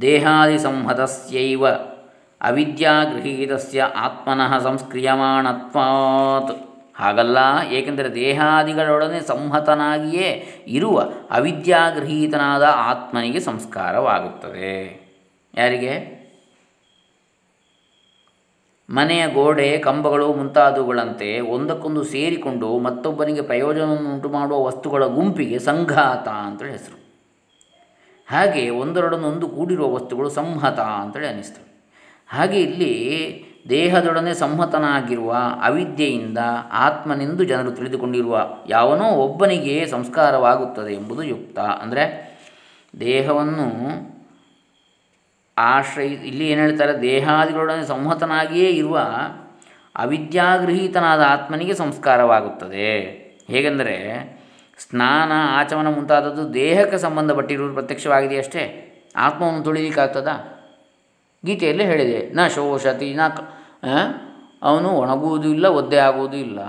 [0.00, 1.68] ದೇಹಾದಿ ಸಂಹತಸ್ಯೈವ
[2.40, 6.52] ಅವಿದ್ಯಾಗೃಹೀತಸ್ಯ ಆತ್ಮನಃ ಸಂಸ್ಕ್ರಿಯಮಾಣತ್ವಾತ್.
[6.96, 7.38] ಹಾಗಲ್ಲ,
[7.70, 14.72] ಏಕೆಂದರೆ ದೇಹಾದಿಗಳೊಡನೆ ಸಂಹತನಾಗಿಯೇ ಇರುವ ಅವಿದ್ಯಾಗೃಹೀತನಾದ ಆತ್ಮನಿಗೆ ಸಂಸ್ಕಾರವಾಗುತ್ತದೆ.
[15.54, 16.18] ಯಾರಿಗೆ?
[18.90, 26.97] ಮನೆಯ ಗೋಡೆ, ಕಂಬಗಳು ಮುಂತಾದವುಗಳಂತೆ ಒಂದಕ್ಕೊಂದು ಸೇರಿಕೊಂಡು ಮತ್ತೊಬ್ಬನಿಗೆ ಪ್ರಯೋಜನವನ್ನು ಉಂಟು ಮಾಡುವ ವಸ್ತುಗಳ ಗುಂಪಿಗೆ ಸಂಘಾತ ಅಂತೇಳಿ ಹೆಸರು.
[28.30, 31.66] ಹಾಗೆ ಒಂದರೊಡನೊಂದು ಕೂಡಿರುವ ವಸ್ತುಗಳು ಸಂಹತ ಅಂತೇಳಿ ಅನ್ನಿಸ್ತವೆ
[32.28, 32.92] ಹಾಗೆ ಇಲ್ಲಿ
[33.68, 36.38] ದೇಹದೊಡನೆ ಸಂಹತನಾಗಿರುವ ಅವಿದ್ಯೆಯಿಂದ
[36.72, 41.58] ಆತ್ಮನೆಂದು ಜನರು ತಿಳಿದುಕೊಂಡಿರುವ ಯಾವನೋ ಒಬ್ಬನಿಗೆ ಸಂಸ್ಕಾರವಾಗುತ್ತದೆ ಎಂಬುದು ಯುಕ್ತ.
[41.58, 42.04] ಅಂದರೆ
[43.00, 43.66] ದೇಹವನ್ನು
[45.58, 47.02] ಆಶ್ರಯ, ಇಲ್ಲಿ ಏನು ಹೇಳ್ತಾರೆ?
[47.02, 48.98] ದೇಹಾದಿಗಳೊಡನೆ ಸಂಹತನಾಗಿಯೇ ಇರುವ
[49.96, 52.90] ಅವಿದ್ಯಾಗೃಹೀತನಾದ ಆತ್ಮನಿಗೆ ಸಂಸ್ಕಾರವಾಗುತ್ತದೆ.
[53.46, 53.96] ಹೇಗೆಂದರೆ
[54.78, 58.84] ಸ್ನಾನ, ಆಚಮನ ಮುಂತಾದದ್ದು ದೇಹಕ್ಕೆ ಸಂಬಂಧಪಟ್ಟಿರುವುದು ಪ್ರತ್ಯಕ್ಷವಾಗಿದೆಯಷ್ಟೇ
[59.16, 60.28] ಆತ್ಮವನ್ನು ತುಳಿಲಿಕ್ಕಾಗ್ತದ?
[61.46, 63.20] ಗೀತೆಯಲ್ಲಿ ಹೇಳಿದೆ, ನ ಶೋಷತಿ, ನ
[64.62, 66.60] ಅವನು ಒಣಗುವುದೂ ಇಲ್ಲ, ಒದ್ದೆ ಆಗುವುದೂ ಇಲ್ಲ.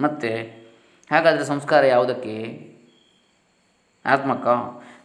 [0.00, 0.36] ಮತ್ತು,
[1.14, 2.74] ಹಾಗಾದರೆ ಸಂಸ್ಕಾರ ಯಾವುದಕ್ಕೆ?
[4.06, 4.46] ಆತ್ಮಕ್ಕ.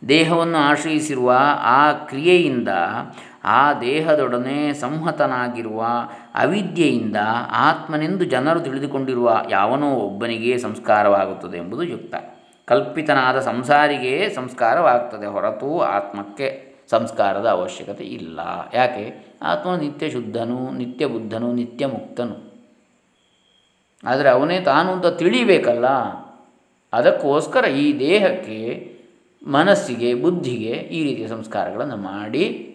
[0.05, 2.69] ದೇಹವನ್ನು ಆಶ್ರಯಿಸಿರುವ ಆ ಕ್ರಿಯೆಯಿಂದ
[3.43, 5.85] ಆ ದೇಹದೊಡನೆ ಸಂಹತನಾಗಿರುವ
[6.35, 7.15] ಅವಿದ್ಯೆಯಿಂದ
[7.51, 12.15] ಆತ್ಮನೆಂದು ಜನರು ತಿಳಿದುಕೊಂಡಿರುವ ಯಾವನೋ ಒಬ್ಬನಿಗೆ ಸಂಸ್ಕಾರವಾಗುತ್ತದೆ ಎಂಬುದು ಯುಕ್ತ.
[12.65, 18.39] ಕಲ್ಪಿತನಾದ ಸಂಸಾರಿಗೆ ಸಂಸ್ಕಾರವಾಗ್ತದೆ ಹೊರತು ಆತ್ಮಕ್ಕೆ ಸಂಸ್ಕಾರದ ಅವಶ್ಯಕತೆ ಇಲ್ಲ.
[18.73, 19.37] ಯಾಕೆ?
[19.41, 22.49] ಆತ್ಮ ನಿತ್ಯ ಶುದ್ಧನು, ನಿತ್ಯ ಬುದ್ಧನು, ನಿತ್ಯ ಮುಕ್ತನು.
[24.03, 25.85] ಆದರೆ ಅವನೇ ತಾನು ಅಂತ ತಿಳಿಬೇಕಲ್ಲ?
[26.93, 28.91] ಅದಕ್ಕೋಸ್ಕರ ಈ ದೇಹಕ್ಕೆ,
[29.47, 32.68] ಮನಸ್ಸಿಗೆ, ಬುದ್ಧಿಗೆ ಈ ರೀತಿಯ ಸಂಸ್ಕಾರಗಳನ್ನು ಮಾಡಿ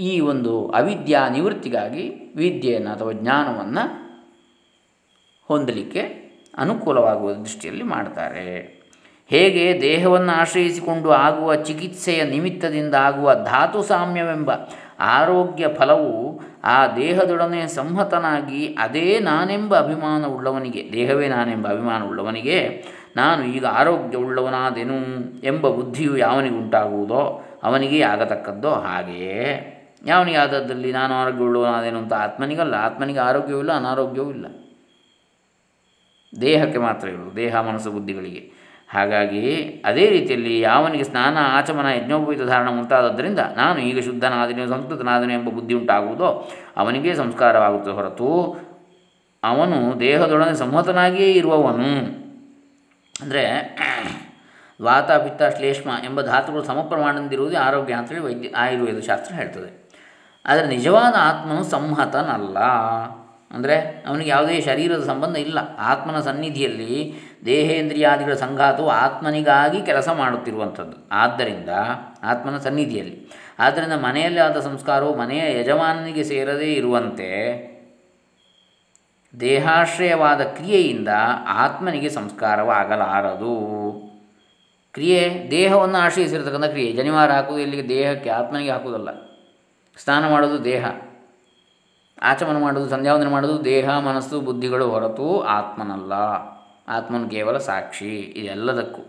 [0.00, 3.84] ಈ ಒಂದು ಅವಿದ್ಯಾ ನಿವೃತ್ತಿಗಾಗಿ ವಿದ್ಯೆಯನ್ನು ಅಥವಾ ಜ್ಞಾನವನ್ನು
[5.48, 6.02] ಹೊಂದಲಿಕ್ಕೆ
[6.58, 8.46] ಅನುಕೂಲವಾಗುವ ದೃಷ್ಟಿಯಲ್ಲಿ ಮಾಡ್ತಾರೆ.
[9.28, 14.50] ಹೇಗೆ ದೇಹವನ್ನು ಆಶ್ರಯಿಸಿಕೊಂಡು ಆಗುವ ಚಿಕಿತ್ಸೆಯ ನಿಮಿತ್ತದಿಂದ ಆಗುವ ಧಾತು ಸಾಮ್ಯವೆಂಬ
[15.00, 22.84] ಆರೋಗ್ಯ ಫಲವು ಆ ದೇಹದೊಡನೆ ಸಂಹತನಾಗಿ ಅದೇ ನಾನೆಂಬ ಅಭಿಮಾನವುಳ್ಳವನಿಗೆ ದೇಹವೇ ನಾನೆಂಬ ಅಭಿಮಾನವುಳ್ಳವನಿಗೆ
[23.16, 24.98] ನಾನು ಈಗ ಆರೋಗ್ಯವುಳ್ಳವನಾದೆನು
[25.44, 27.22] ಎಂಬ ಬುದ್ಧಿಯು ಯಾವನಿಗುಂಟಾಗುವುದೋ
[27.62, 29.76] ಅವನಿಗೆ ಆಗತಕ್ಕದ್ದೋ ಹಾಗೆಯೇ.
[30.06, 34.46] ಯಾವನಿಗೆ ಆದದ್ದಲ್ಲಿ ನಾನು ಆರೋಗ್ಯವುಳ್ಳವನಾದೇನು ಅಂತ ಆತ್ಮನಿಗಲ್ಲ, ಆತ್ಮನಿಗೆ ಆರೋಗ್ಯವೂ ಇಲ್ಲ ಅನಾರೋಗ್ಯವೂ ಇಲ್ಲ.
[36.40, 38.60] ದೇಹಕ್ಕೆ ಮಾತ್ರ ಇರುವುದು, ದೇಹ, ಮನಸ್ಸು, ಬುದ್ಧಿಗಳಿಗೆ.
[38.90, 45.74] ಹಾಗಾಗಿ ಅದೇ ರೀತಿಯಲ್ಲಿ ಯಾವನಿಗೆ ಸ್ನಾನ, ಆಚಮನ, ಯಜ್ಞೋಪವಿತ ಧಾರಣ ಮುಂತಾದದ್ದರಿಂದ ನಾನು ಈಗ ಶುದ್ಧನಾದನು, ಸಂಸ್ಕೃತನಾದನು ಎಂಬ ಬುದ್ಧಿ
[45.74, 48.30] ಉಂಟಾಗುವುದೋ ಅವನಿಗೆ ಸಂಸ್ಕಾರವಾಗುತ್ತದೆ ಹೊರತು
[49.44, 51.90] ಅವನು ದೇಹದೊಡನೆ ಸಂಹತನಾಗಿಯೇ ಇರುವವನು.
[53.22, 53.76] ಅಂದರೆ
[54.82, 59.79] ವಾತ ಪಿತ್ತ, ಶ್ಲೇಷ್ಮ ಎಂಬ ಧಾತುಗಳು ಸಮಪ್ರಮಾಣದಿಂದಿರುವುದೇ ಆರೋಗ್ಯ ಅಂತೇಳಿ ವೈದ್ಯ, ಆಯುರ್ವೇದ ಶಾಸ್ತ್ರ ಹೇಳ್ತದೆ.
[60.46, 62.58] ಆದರೆ ನಿಜವಾದ ಆತ್ಮನು ಸಂಹತನಲ್ಲ.
[63.50, 65.58] ಅಂದರೆ ಅವನಿಗೆ ಯಾವುದೇ ಶರೀರದ ಸಂಬಂಧ ಇಲ್ಲ.
[65.78, 71.08] ಆತ್ಮನ ಸನ್ನಿಧಿಯಲ್ಲಿ ದೇಹೇಂದ್ರಿಯಾದಿಗಳ ಸಂಘಾತವು ಆತ್ಮನಿಗಾಗಿ ಕೆಲಸ ಮಾಡುತ್ತಿರುವಂಥದ್ದು.
[71.12, 71.68] ಆದ್ದರಿಂದ
[72.22, 73.30] ಆತ್ಮನ ಸನ್ನಿಧಿಯಲ್ಲಿ.
[73.58, 77.70] ಆದ್ದರಿಂದ ಮನೆಯಲ್ಲಿ ಆದ ಸಂಸ್ಕಾರವು ಮನೆಯ ಯಜಮಾನನಿಗೆ ಸೇರದೇ ಇರುವಂತೆ
[79.40, 81.08] ದೇಹಾಶ್ರಯವಾದ ಕ್ರಿಯೆಯಿಂದ
[81.48, 83.54] ಆತ್ಮನಿಗೆ ಸಂಸ್ಕಾರವಾಗಲಾರದು.
[84.92, 86.92] ಕ್ರಿಯೆ ದೇಹವನ್ನು ಆಶ್ರಯಿಸಿರ್ತಕ್ಕಂಥ ಕ್ರಿಯೆ.
[86.92, 88.30] ಜನಿವಾರ ಹಾಕುವುದು ಇಲ್ಲಿಗೆ ದೇಹಕ್ಕೆ.
[88.30, 89.29] ಆತ್ಮನಿಗೆ ಹಾಕುವುದಲ್ಲ.
[90.02, 90.84] ಸ್ನಾನ ಮಾಡೋದು ದೇಹ.
[92.22, 96.12] ಆಚಮನ ಮಾಡೋದು, ಸಂಧ್ಯಾವಂದನ ಮಾಡೋದು ದೇಹ, ಮನಸ್ಸು, ಬುದ್ಧಿಗಳು ಹೊರತು ಆತ್ಮನಲ್ಲ.
[96.88, 99.02] ಆತ್ಮನ ಕೇವಲ ಸಾಕ್ಷಿ, ಇದೆಲ್ಲದಕ್ಕೂ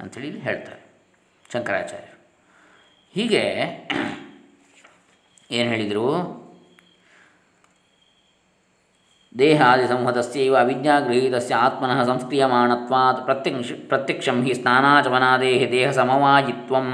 [0.00, 0.86] ಅಂಥೇಳಿ ಹೇಳ್ತಾರೆ
[1.52, 2.16] ಶಂಕರಾಚಾರ್ಯರು.
[3.14, 3.42] ಹೀಗೆ
[5.50, 6.45] ಏನು ಹೇಳಿದರು?
[9.36, 16.86] ದೇಹಾದಿಸಂಹತಸ್ಯೈವ ಅವಿದ್ಯಾಗೃಹೀತಸ್ಯ ಆತ್ಮನಃ ಸಂಸ್ಕ್ರಿಯಮಾಣತ್ವಾತ್ ಪ್ರತ್ಯಕ್ಷ ಪ್ರತ್ಯಕ್ಷಂ ಹಿ ಸ್ನಾನಾಚಮನಾದೇಹ ದೇಹಸಮವಾಯಿತ್ವಂ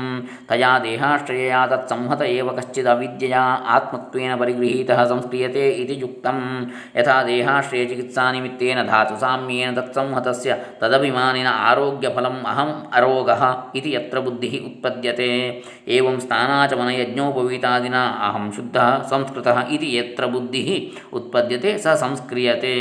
[0.50, 3.36] ತಯಾ ದೇಹಾಶ್ರಯಯಾ ತತ್ಸಂಹತ ಏವ ಕಶ್ಚಿದ್ ಅವಿದ್ಯೆಯ
[3.74, 6.40] ಆತ್ಮತ್ವೇನ ಪರಿಗೃಹೀತಃ ಸಂಸ್ಕ್ರಿಯತೆ ಇತಿ ಯುಕ್ತಂ
[6.96, 15.30] ಯಥಾ ದೇಹಾಶ್ರಯ ಚಿಕಿತ್ಸಾ ನಿಮಿತ್ತೇನ ಧಾತು ಸಾಮ್ಯೇನ ತತ್ಸಂಹತಸ್ಯ ತದಭಿಮಾನಿನ ಆರೋಗ್ಯಫಲಂ ಅಹಂ ಅರೋಗಃ ಇತಿ ಯತ್ರ ಬುದ್ಧಿಃ ಉತ್ಪದ್ಯತೆ
[15.90, 20.70] ಏವಂ ಸ್ನಾನಾಚಮನಯಜ್ಞೋಪವೀತಾದಿನ ಅಹಂ ಶುದ್ಧಃ ಸಂಸ್ಕೃತಃ ಇತಿ ಯತ್ರ ಬುದ್ಧಿಃ
[21.16, 22.74] ಉತ್ಪದ್ಯತೆ ಸ ಸಂಸ್ಕೃತ ಕ್ರಿಯತೆ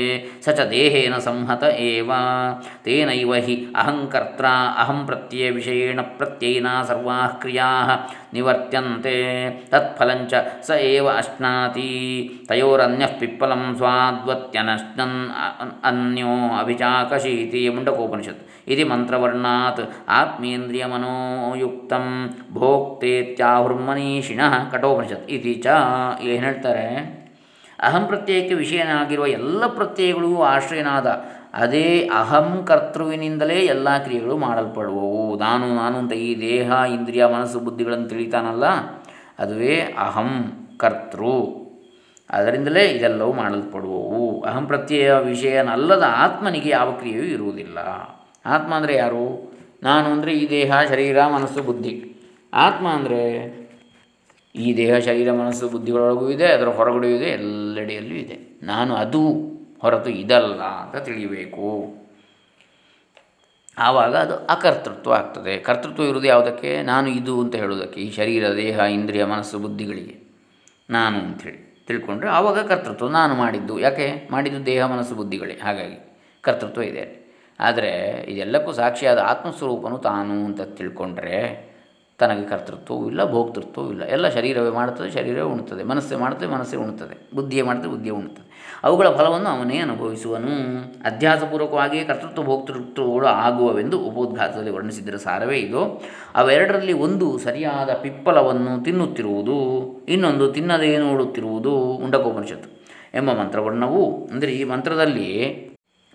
[0.46, 2.12] ಸ ಚ ದೇಹೇನ ಸಂಹತ ಏವ
[2.86, 4.48] ತೇನೈವ ಹಿ ಅಹಂಕರ್ತ್ರ
[4.82, 7.70] ಅಹಂ ಪ್ರತ್ಯಯ ವಿಷಯೇಣ ಪ್ರತ್ಯಯಿನ ಸರ್ವಾ ಕ್ರಿಯಾ
[8.34, 9.16] ನಿವರ್ತ್ಯಂತೆ
[9.72, 10.34] ತತ್ಫಲಂಚ
[10.68, 11.90] ಸ ಏವ ಅಶ್ನಾತಿ
[12.50, 15.20] ತಯೋರನ್ಯ ಪಿಪ್ಪಲಂ ಸ್ವಾದ್ವತ್ಯನಶ್ನನ್
[15.84, 21.94] ಅನ್ಯೋ ಅಭಿಚಾಕಶೀತಿ ಮುಂಡಕೋಪನಿಷತ್ ಇದು ಮಂತ್ರವರ್ಣಾತ್ ಆತ್ಮೇಂದ್ರಿಯ ಮನೋಯುಕ್ತ
[22.58, 25.68] ಭೋಕ್ತೇತ್ಯಾಹುರ್ಮನೀಷಿಣಃ ಕಠೋಪನಿಷತ್ ಇತಿ ಚ
[26.26, 26.86] ಏನು ಹೇಳ್ತಾರೆ
[27.82, 31.08] ಅಹಂ ಪ್ರತ್ಯಯಕ್ಕೆ ವಿಷಯನಾಗಿರುವ ಎಲ್ಲ ಪ್ರತ್ಯಯಗಳಿಗೂ ಆಶ್ರಯನಾದ,
[31.54, 35.38] ಅದೇ ಅಹಂ ಕರ್ತೃವಿನಿಂದಲೇ ಎಲ್ಲ ಕ್ರಿಯೆಗಳು ಮಾಡಲ್ಪಡುವವು.
[35.38, 38.66] ನಾನು ನಾನು ಅಂತ ಈ ದೇಹ, ಇಂದ್ರಿಯ, ಮನಸ್ಸು, ಬುದ್ಧಿಗಳನ್ನು ತಿಳಿತಾನಲ್ಲ,
[39.40, 40.30] ಅದುವೇ ಅಹಂ
[40.78, 41.34] ಕರ್ತೃ.
[42.30, 44.42] ಅದರಿಂದಲೇ ಇದೆಲ್ಲವೂ ಮಾಡಲ್ಪಡುವವು.
[44.42, 47.78] ಅಹಂ ಪ್ರತ್ಯಯ ವಿಷಯನಲ್ಲದ ಆತ್ಮನಿಗೆ ಯಾವ ಕ್ರಿಯೆಯೂ ಇರುವುದಿಲ್ಲ.
[48.46, 49.54] ಆತ್ಮ ಅಂದರೆ ಯಾರು?
[49.84, 51.94] ನಾನು ಅಂದರೆ ಈ ದೇಹ, ಶರೀರ, ಮನಸ್ಸು, ಬುದ್ಧಿ.
[52.54, 53.22] ಆತ್ಮ ಅಂದರೆ
[54.56, 58.60] ಈ ದೇಹ, ಶರೀರ, ಮನಸ್ಸು ಬುದ್ಧಿಗಳೊಳಗೂ ಇದೆ, ಅದರ ಹೊರಗಡೆಯೂ ಇದೆ, ಎಲ್ಲೆಡೆಯಲ್ಲೂ ಇದೆ.
[58.64, 59.32] ನಾನು ಅದು
[59.80, 61.96] ಹೊರತು ಇದಲ್ಲ ಅಂತ ತಿಳಿಯಬೇಕು.
[63.78, 65.58] ಆವಾಗ ಅದು ಅಕರ್ತೃತ್ವ ಆಗ್ತದೆ.
[65.58, 66.82] ಕರ್ತೃತ್ವ ಇರುವುದು ಯಾವುದಕ್ಕೆ?
[66.82, 70.20] ನಾನು ಇದು ಅಂತ ಹೇಳೋದಕ್ಕೆ ಈ ಶರೀರ, ದೇಹ, ಇಂದ್ರಿಯ, ಮನಸ್ಸು, ಬುದ್ಧಿಗಳಿಗೆ.
[70.90, 73.80] ನಾನು ಅಂಥೇಳಿ ತಿಳ್ಕೊಂಡ್ರೆ ಆವಾಗ ಕರ್ತೃತ್ವ ನಾನು ಮಾಡಿದ್ದು.
[73.80, 74.28] ಯಾಕೆ?
[74.32, 75.54] ಮಾಡಿದ್ದು ದೇಹ, ಮನಸ್ಸು, ಬುದ್ಧಿಗಳೇ.
[75.54, 77.22] ಹಾಗಾಗಿ ಕರ್ತೃತ್ವ ಇದೆ
[77.60, 81.71] ಆದರೆ ಇದೆಲ್ಲಕ್ಕೂ ಸಾಕ್ಷಿಯಾದ ಆತ್ಮಸ್ವರೂಪನು ತಾನು ಅಂತ ತಿಳ್ಕೊಂಡ್ರೆ
[82.22, 84.04] ತನಗೆ ಕರ್ತೃತ್ವವೂ ಇಲ್ಲ, ಭೋಕ್ತೃತ್ವವೂ ಇಲ್ಲ.
[84.04, 88.48] ಎಲ್ಲ ಶರೀರವೇ ಮಾಡುತ್ತದೆ, ಶರೀರವೇ ಉಣ್ತದೆ ಮನಸ್ಸೇ ಮಾಡುತ್ತದೆ, ಮನಸ್ಸೇ ಉಣ್ತದೆ ಬುದ್ಧಿಯೇ ಮಾಡುತ್ತದೆ, ಬುದ್ಧಿಯೇ ಉಣ್ತದೆ
[88.84, 90.54] ಅವುಗಳ ಫಲವನ್ನು ಅವನೇ ಅನುಭವಿಸುವನು.
[91.06, 95.82] ಅಧ್ಯಾಸಪೂರ್ವಕವಾಗಿಯೇ ಕರ್ತೃತ್ವ, ಭೋಕ್ತೃತ್ವಗಳು ಆಗುವವೆಂದು ಉಪೋದ್ಘಾತದಲ್ಲಿ ವರ್ಣಿಸಿದ್ದರ ಸಾರವೇ ಇದು.
[96.36, 99.58] ಅವೆರಡರಲ್ಲಿ ಒಂದು ಸರಿಯಾದ ಪಿಪ್ಪಲವನ್ನು ತಿನ್ನುತ್ತಿರುವುದು,
[100.10, 101.74] ಇನ್ನೊಂದು ತಿನ್ನದೇ ನೋಡುತ್ತಿರುವುದು
[102.06, 102.70] ಉಂಡಕೋಪನಿಷತ್ತು
[103.14, 104.04] ಎಂಬ ಮಂತ್ರವರ್ಣವು.
[104.32, 105.30] ಅಂದರೆ ಈ ಮಂತ್ರದಲ್ಲಿ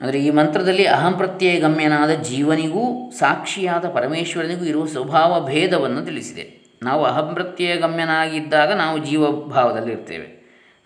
[0.01, 6.67] ಅಂದರೆ ಈ ಮಂತ್ರದಲ್ಲಿ ಅಹಂ ಪ್ರತ್ಯಯ ಗಮ್ಯನಾದ ಜೀವನಿಗೂ ಸಾಕ್ಷಿಯಾದ ಪರಮೇಶ್ವರನಿಗೂ ಇರುವ ಸ್ವಭಾವ ಭೇದವನ್ನು ತಿಳಿಸಿದೆ.
[6.83, 10.37] ನಾವು ಅಹಂ ಪ್ರತ್ಯಯ ಗಮ್ಯನಾಗಿದ್ದಾಗ ನಾವು ಜೀವಭಾವದಲ್ಲಿ ಇರ್ತೇವೆ.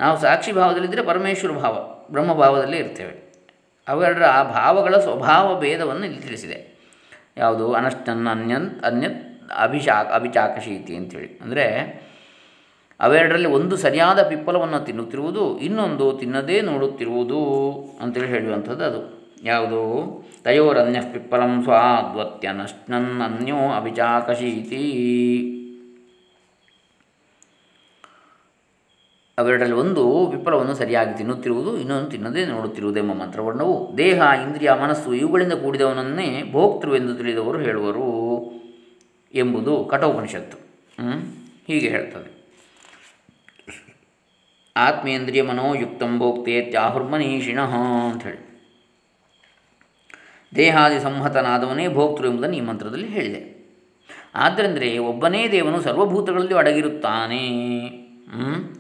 [0.01, 3.33] ನಾವು ಸಾಕ್ಷಿ ಭಾವದಲ್ಲಿದ್ದರೆ ಪರಮೇಶ್ವರ ಭಾವ ಬ್ರಹ್ಮಭಾವದಲ್ಲಿ ಇರ್ತೇವೆ.
[3.89, 6.71] ಅವೆರಡರ ಆ ಭಾವಗಳ ಸ್ವಭಾವ ಭೇದವನ್ನು ಇಲ್ಲಿ ತಿಳಿಸಿದೆ.
[7.37, 7.73] ಯಾವುದು?
[7.73, 11.39] ಅನಷ್ಟನ್ ಅನ್ಯನ್ ಅನ್ಯತ್ ಅಭಿಶಾ ಅಭಿಚಾಕಶೀತಿ ಅಂತೇಳಿ.
[11.43, 11.67] ಅಂದರೆ
[13.01, 17.41] ಅವೆರಡರಲ್ಲಿ ಒಂದು ಸರಿಯಾದ ಪಿಪ್ಪಲವನ್ನು ತಿನ್ನುತ್ತಿರುವುದು, ಇನ್ನೊಂದು ತಿನ್ನದೇ ನೋಡುತ್ತಿರುವುದು
[18.01, 19.21] ಅಂತೇಳಿ ಹೇಳುವಂಥದ್ದು ಅದು.
[19.43, 19.81] ಯಾವುದು?
[20.45, 24.83] ತಯೋರನ್ಯ ಪಿಪ್ಪಲಂ ಸ್ವಾದ್ವತ್ಯನಶ್ನನ್ ಅನ್ಯೋ ಅಭಿಚಾಕಶೀತಿ
[29.39, 33.99] ಅವೆರಡರಲ್ಲಿ ಒಂದು ಪಿಪ್ಪಲವನ್ನು ಸರಿಯಾಗಿ ತಿನ್ನುತ್ತಿರುವುದು, ಇನ್ನೊಂದು ತಿನ್ನದೇ ನೋಡುತ್ತಿರುವುದೆಂಬ ಮಂತ್ರವರ್ಣವು.
[33.99, 38.09] ದೇಹ, ಇಂದ್ರಿಯ, ಮನಸ್ಸು ಇವುಗಳಿಂದ ಕೂಡಿದವನನ್ನೇ ಭೋಕ್ತೃವೆಂದು ತಿಳಿದವರು ಹೇಳುವರು
[39.35, 40.59] ಎಂಬುದು ಕಠೋಪನಿಷತ್ತು.
[41.67, 42.40] ಹೀಗೆ ಹೇಳ್ತದೆ.
[44.77, 45.43] ಆತ್ಮೇಂದ್ರಿಯ
[48.11, 48.51] ಅಂತ ಹೇಳಿ
[50.57, 53.61] ದೇಹಾದಿ ಸಂಹತನಾದವನೇ ಭೋಕ್ತೃ ಎಂಬುದನ್ನು ಈ ಮಂತ್ರದಲ್ಲಿ ಹೇಳಿದೆ.
[54.35, 57.41] ಆದ್ದರಿಂದರೆ ಒಬ್ಬನೇ ದೇವನು ಸರ್ವಭೂತಗಳಲ್ಲಿ ಅಡಗಿರುತ್ತಾನೆ.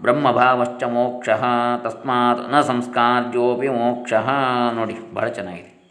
[0.01, 1.29] ಬ್ರಹ್ಮಭಾವಶ್ಚ ಮೋಕ್ಷ
[1.83, 4.13] ತಸ್ಮಾತ್ನ ಸಂಸ್ಕಾರ್ಯೋಪಿ ಮೋಕ್ಷ
[4.75, 5.91] ನೋಡಿ, ಬಹಳ ಚೆನ್ನಾಗಿದೆ.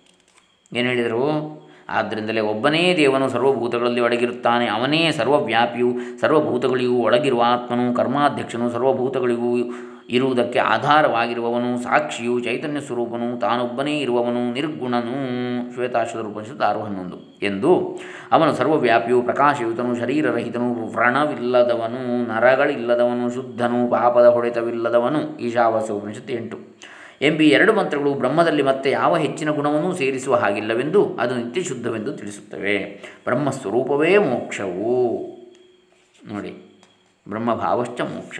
[0.80, 1.60] ಏನು ಹೇಳಿದರು?
[1.89, 9.63] ಆದ್ದರಿಂದಲೇ ಒಬ್ಬನೇ ದೇವನು ಸರ್ವಭೂತಗಳಲ್ಲಿ ಒಡಗಿರುತ್ತಾನೆ ಅವನೇ ಸರ್ವವ್ಯಾಪಿಯು, ಸರ್ವಭೂತಗಳಿಗೂ ಒಳಗಿರುವ ಆತ್ಮನು, ಕರ್ಮಾಧ್ಯಕ್ಷನು, ಸರ್ವಭೂತಗಳಿಗೂ
[10.10, 15.74] ಇರುವುದಕ್ಕೆ ಆಧಾರವಾಗಿರುವವನು, ಸಾಕ್ಷಿಯು ಚೈತನ್ಯ ಸ್ವರೂಪನು, ತಾನೊಬ್ಬನೇ ಇರುವವನು, ನಿರ್ಗುಣನು.
[15.74, 17.39] ಶ್ವೇತಾಶ್ವದ ಉಪನಿಷತ್ತು ಆರು ಹನ್ನೊಂದು.
[17.41, 18.00] ಎಂದು
[18.32, 25.38] ಅವನು ಸರ್ವವ್ಯಾಪಿಯು ಪ್ರಕಾಶಯುತನು, ಶರೀರರಹಿತನು, ವ್ರಣವಿಲ್ಲದವನು, ನರಗಳಿಲ್ಲದವನು, ಶುದ್ಧನು, ಪಾಪದ ಹೊಡೆತವಿಲ್ಲದವನು.
[25.38, 26.58] ಈಶಾವಾಸ್ಯ ಉಪನಿಷತ್ತು ಎಂಟು.
[27.22, 33.04] ಎಂಬಿ ಎರಡು ಮಂತ್ರಗಳು ಬ್ರಹ್ಮದಲ್ಲಿ ಮತ್ತೆ ಯಾವ ಹೆಚ್ಚಿನ ಗುಣವನ್ನೂ ಸೇರಿಸುವ ಹಾಗಿಲ್ಲವೆಂದು ಅದು ನಿತ್ಯ ಶುದ್ಧವೆಂದು ತಿಳಿಸುತ್ತವೆ.
[33.26, 35.17] ಬ್ರಹ್ಮಸ್ವರೂಪವೇ ಮೋಕ್ಷವು.
[36.34, 36.82] ನೋಡಿ.
[37.30, 38.39] ಬ್ರಹ್ಮಭಾವಶ್ಚ ಮೋಕ್ಷ.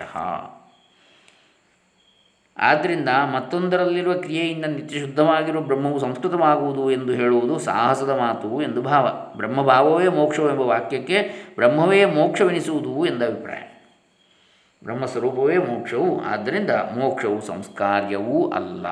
[2.60, 9.34] ಆದ್ದರಿಂದ ಮತ್ತೊಂದರಲ್ಲಿರುವ ಕ್ರಿಯೆಯಿಂದ ನಿತ್ಯ ಶುದ್ಧವಾಗಿರುವ ಬ್ರಹ್ಮವು ಸಂಸ್ಕೃತವಾಗುವುದು ಎಂದು ಹೇಳುವುದು ಸಾಹಸದ ಮಾತು ಎಂದು ಭಾವ.
[9.38, 13.62] ಬ್ರಹ್ಮಭಾವವೇ ಮೋಕ್ಷವೆಂಬ ವಾಕ್ಯಕ್ಕೆ ಬ್ರಹ್ಮವೇ ಮೋಕ್ಷವೆನಿಸುವುದು ಎಂದ ಅಭಿಪ್ರಾಯ.
[14.84, 18.86] ಬ್ರಹ್ಮಸ್ವರೂಪವೇ ಮೋಕ್ಷವು, ಆದ್ದರಿಂದ ಮೋಕ್ಷವು ಸಂಸ್ಕಾರ್ಯವೂ ಅಲ್ಲ.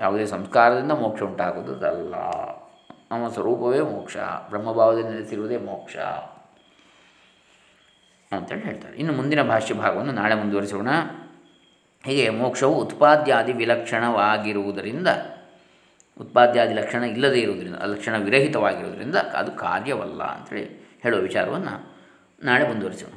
[0.00, 2.14] ಯಾವುದೇ ಸಂಸ್ಕಾರದಿಂದ ಮೋಕ್ಷ ಉಂಟಾಗುವುದಲ್ಲ
[3.10, 4.16] ನಮ್ಮ ಸ್ವರೂಪವೇ ಮೋಕ್ಷ,
[4.48, 5.96] ಬ್ರಹ್ಮಭಾವದಲ್ಲಿ ನೆಲೆಸಿರುವುದೇ ಮೋಕ್ಷ
[8.32, 8.96] ಅಂತೇಳಿ ಹೇಳ್ತಾರೆ.
[8.96, 10.88] ಇನ್ನು ಮುಂದಿನ ಭಾಷ್ಯ ಭಾಗವನ್ನು ನಾಳೆ ಮುಂದುವರಿಸೋಣ.
[12.04, 15.08] ಹೀಗೆ ಮೋಕ್ಷವು ಉತ್ಪಾದ್ಯಾದಿ ವಿಲಕ್ಷಣವಾಗಿರುವುದರಿಂದ,
[16.20, 21.98] ಉತ್ಪಾದ್ಯಾದಿ ಲಕ್ಷಣ ಇಲ್ಲದೇ ಇರುವುದರಿಂದ, ಲಕ್ಷಣ ವಿರಹಿತವಾಗಿರುವುದರಿಂದ ಅದು ಕಾರ್ಯವಲ್ಲ ಅಂಥೇಳಿ ಹೇಳುವ ವಿಚಾರವನ್ನು
[22.44, 23.10] ನಾಳೆ ಮುಂದುವರಿಸೋಣ.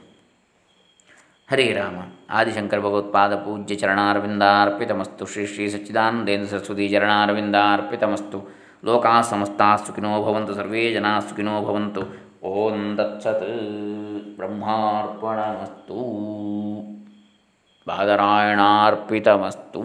[1.52, 1.96] ಹರೇ ರಾಮ.
[2.30, 8.56] ಆದಿಶಂಕರ ಭಗವತ್ಪಾದ ಪೂಜ್ಯ ಚರಣಾರವಿಂದಾರ್ಪಿತಮಸ್ತು ಶ್ರೀ ಶ್ರೀ ಸಚ್ಚಿದಾನಂದೇಂದ್ರ ಸರಸ್ವತಿ ಚರಣಾರವಿಂದಾರ್ಪಿತಮಸ್ತು.
[8.86, 12.02] ಲೋಕಾ ಸಮಸ್ತಾ ಸುಖಿನೋ ಭವಂತು, ಸರ್ವೇ ಜನಾ ಸುಖಿನೋ ಭವಂತು.
[12.48, 15.96] ಓಂ ದತ್ಸತ್ ಬ್ರಹ್ಮಾರ್ಪಣಮಸ್ತು.
[17.88, 19.82] बादरायणार्पितमस्तु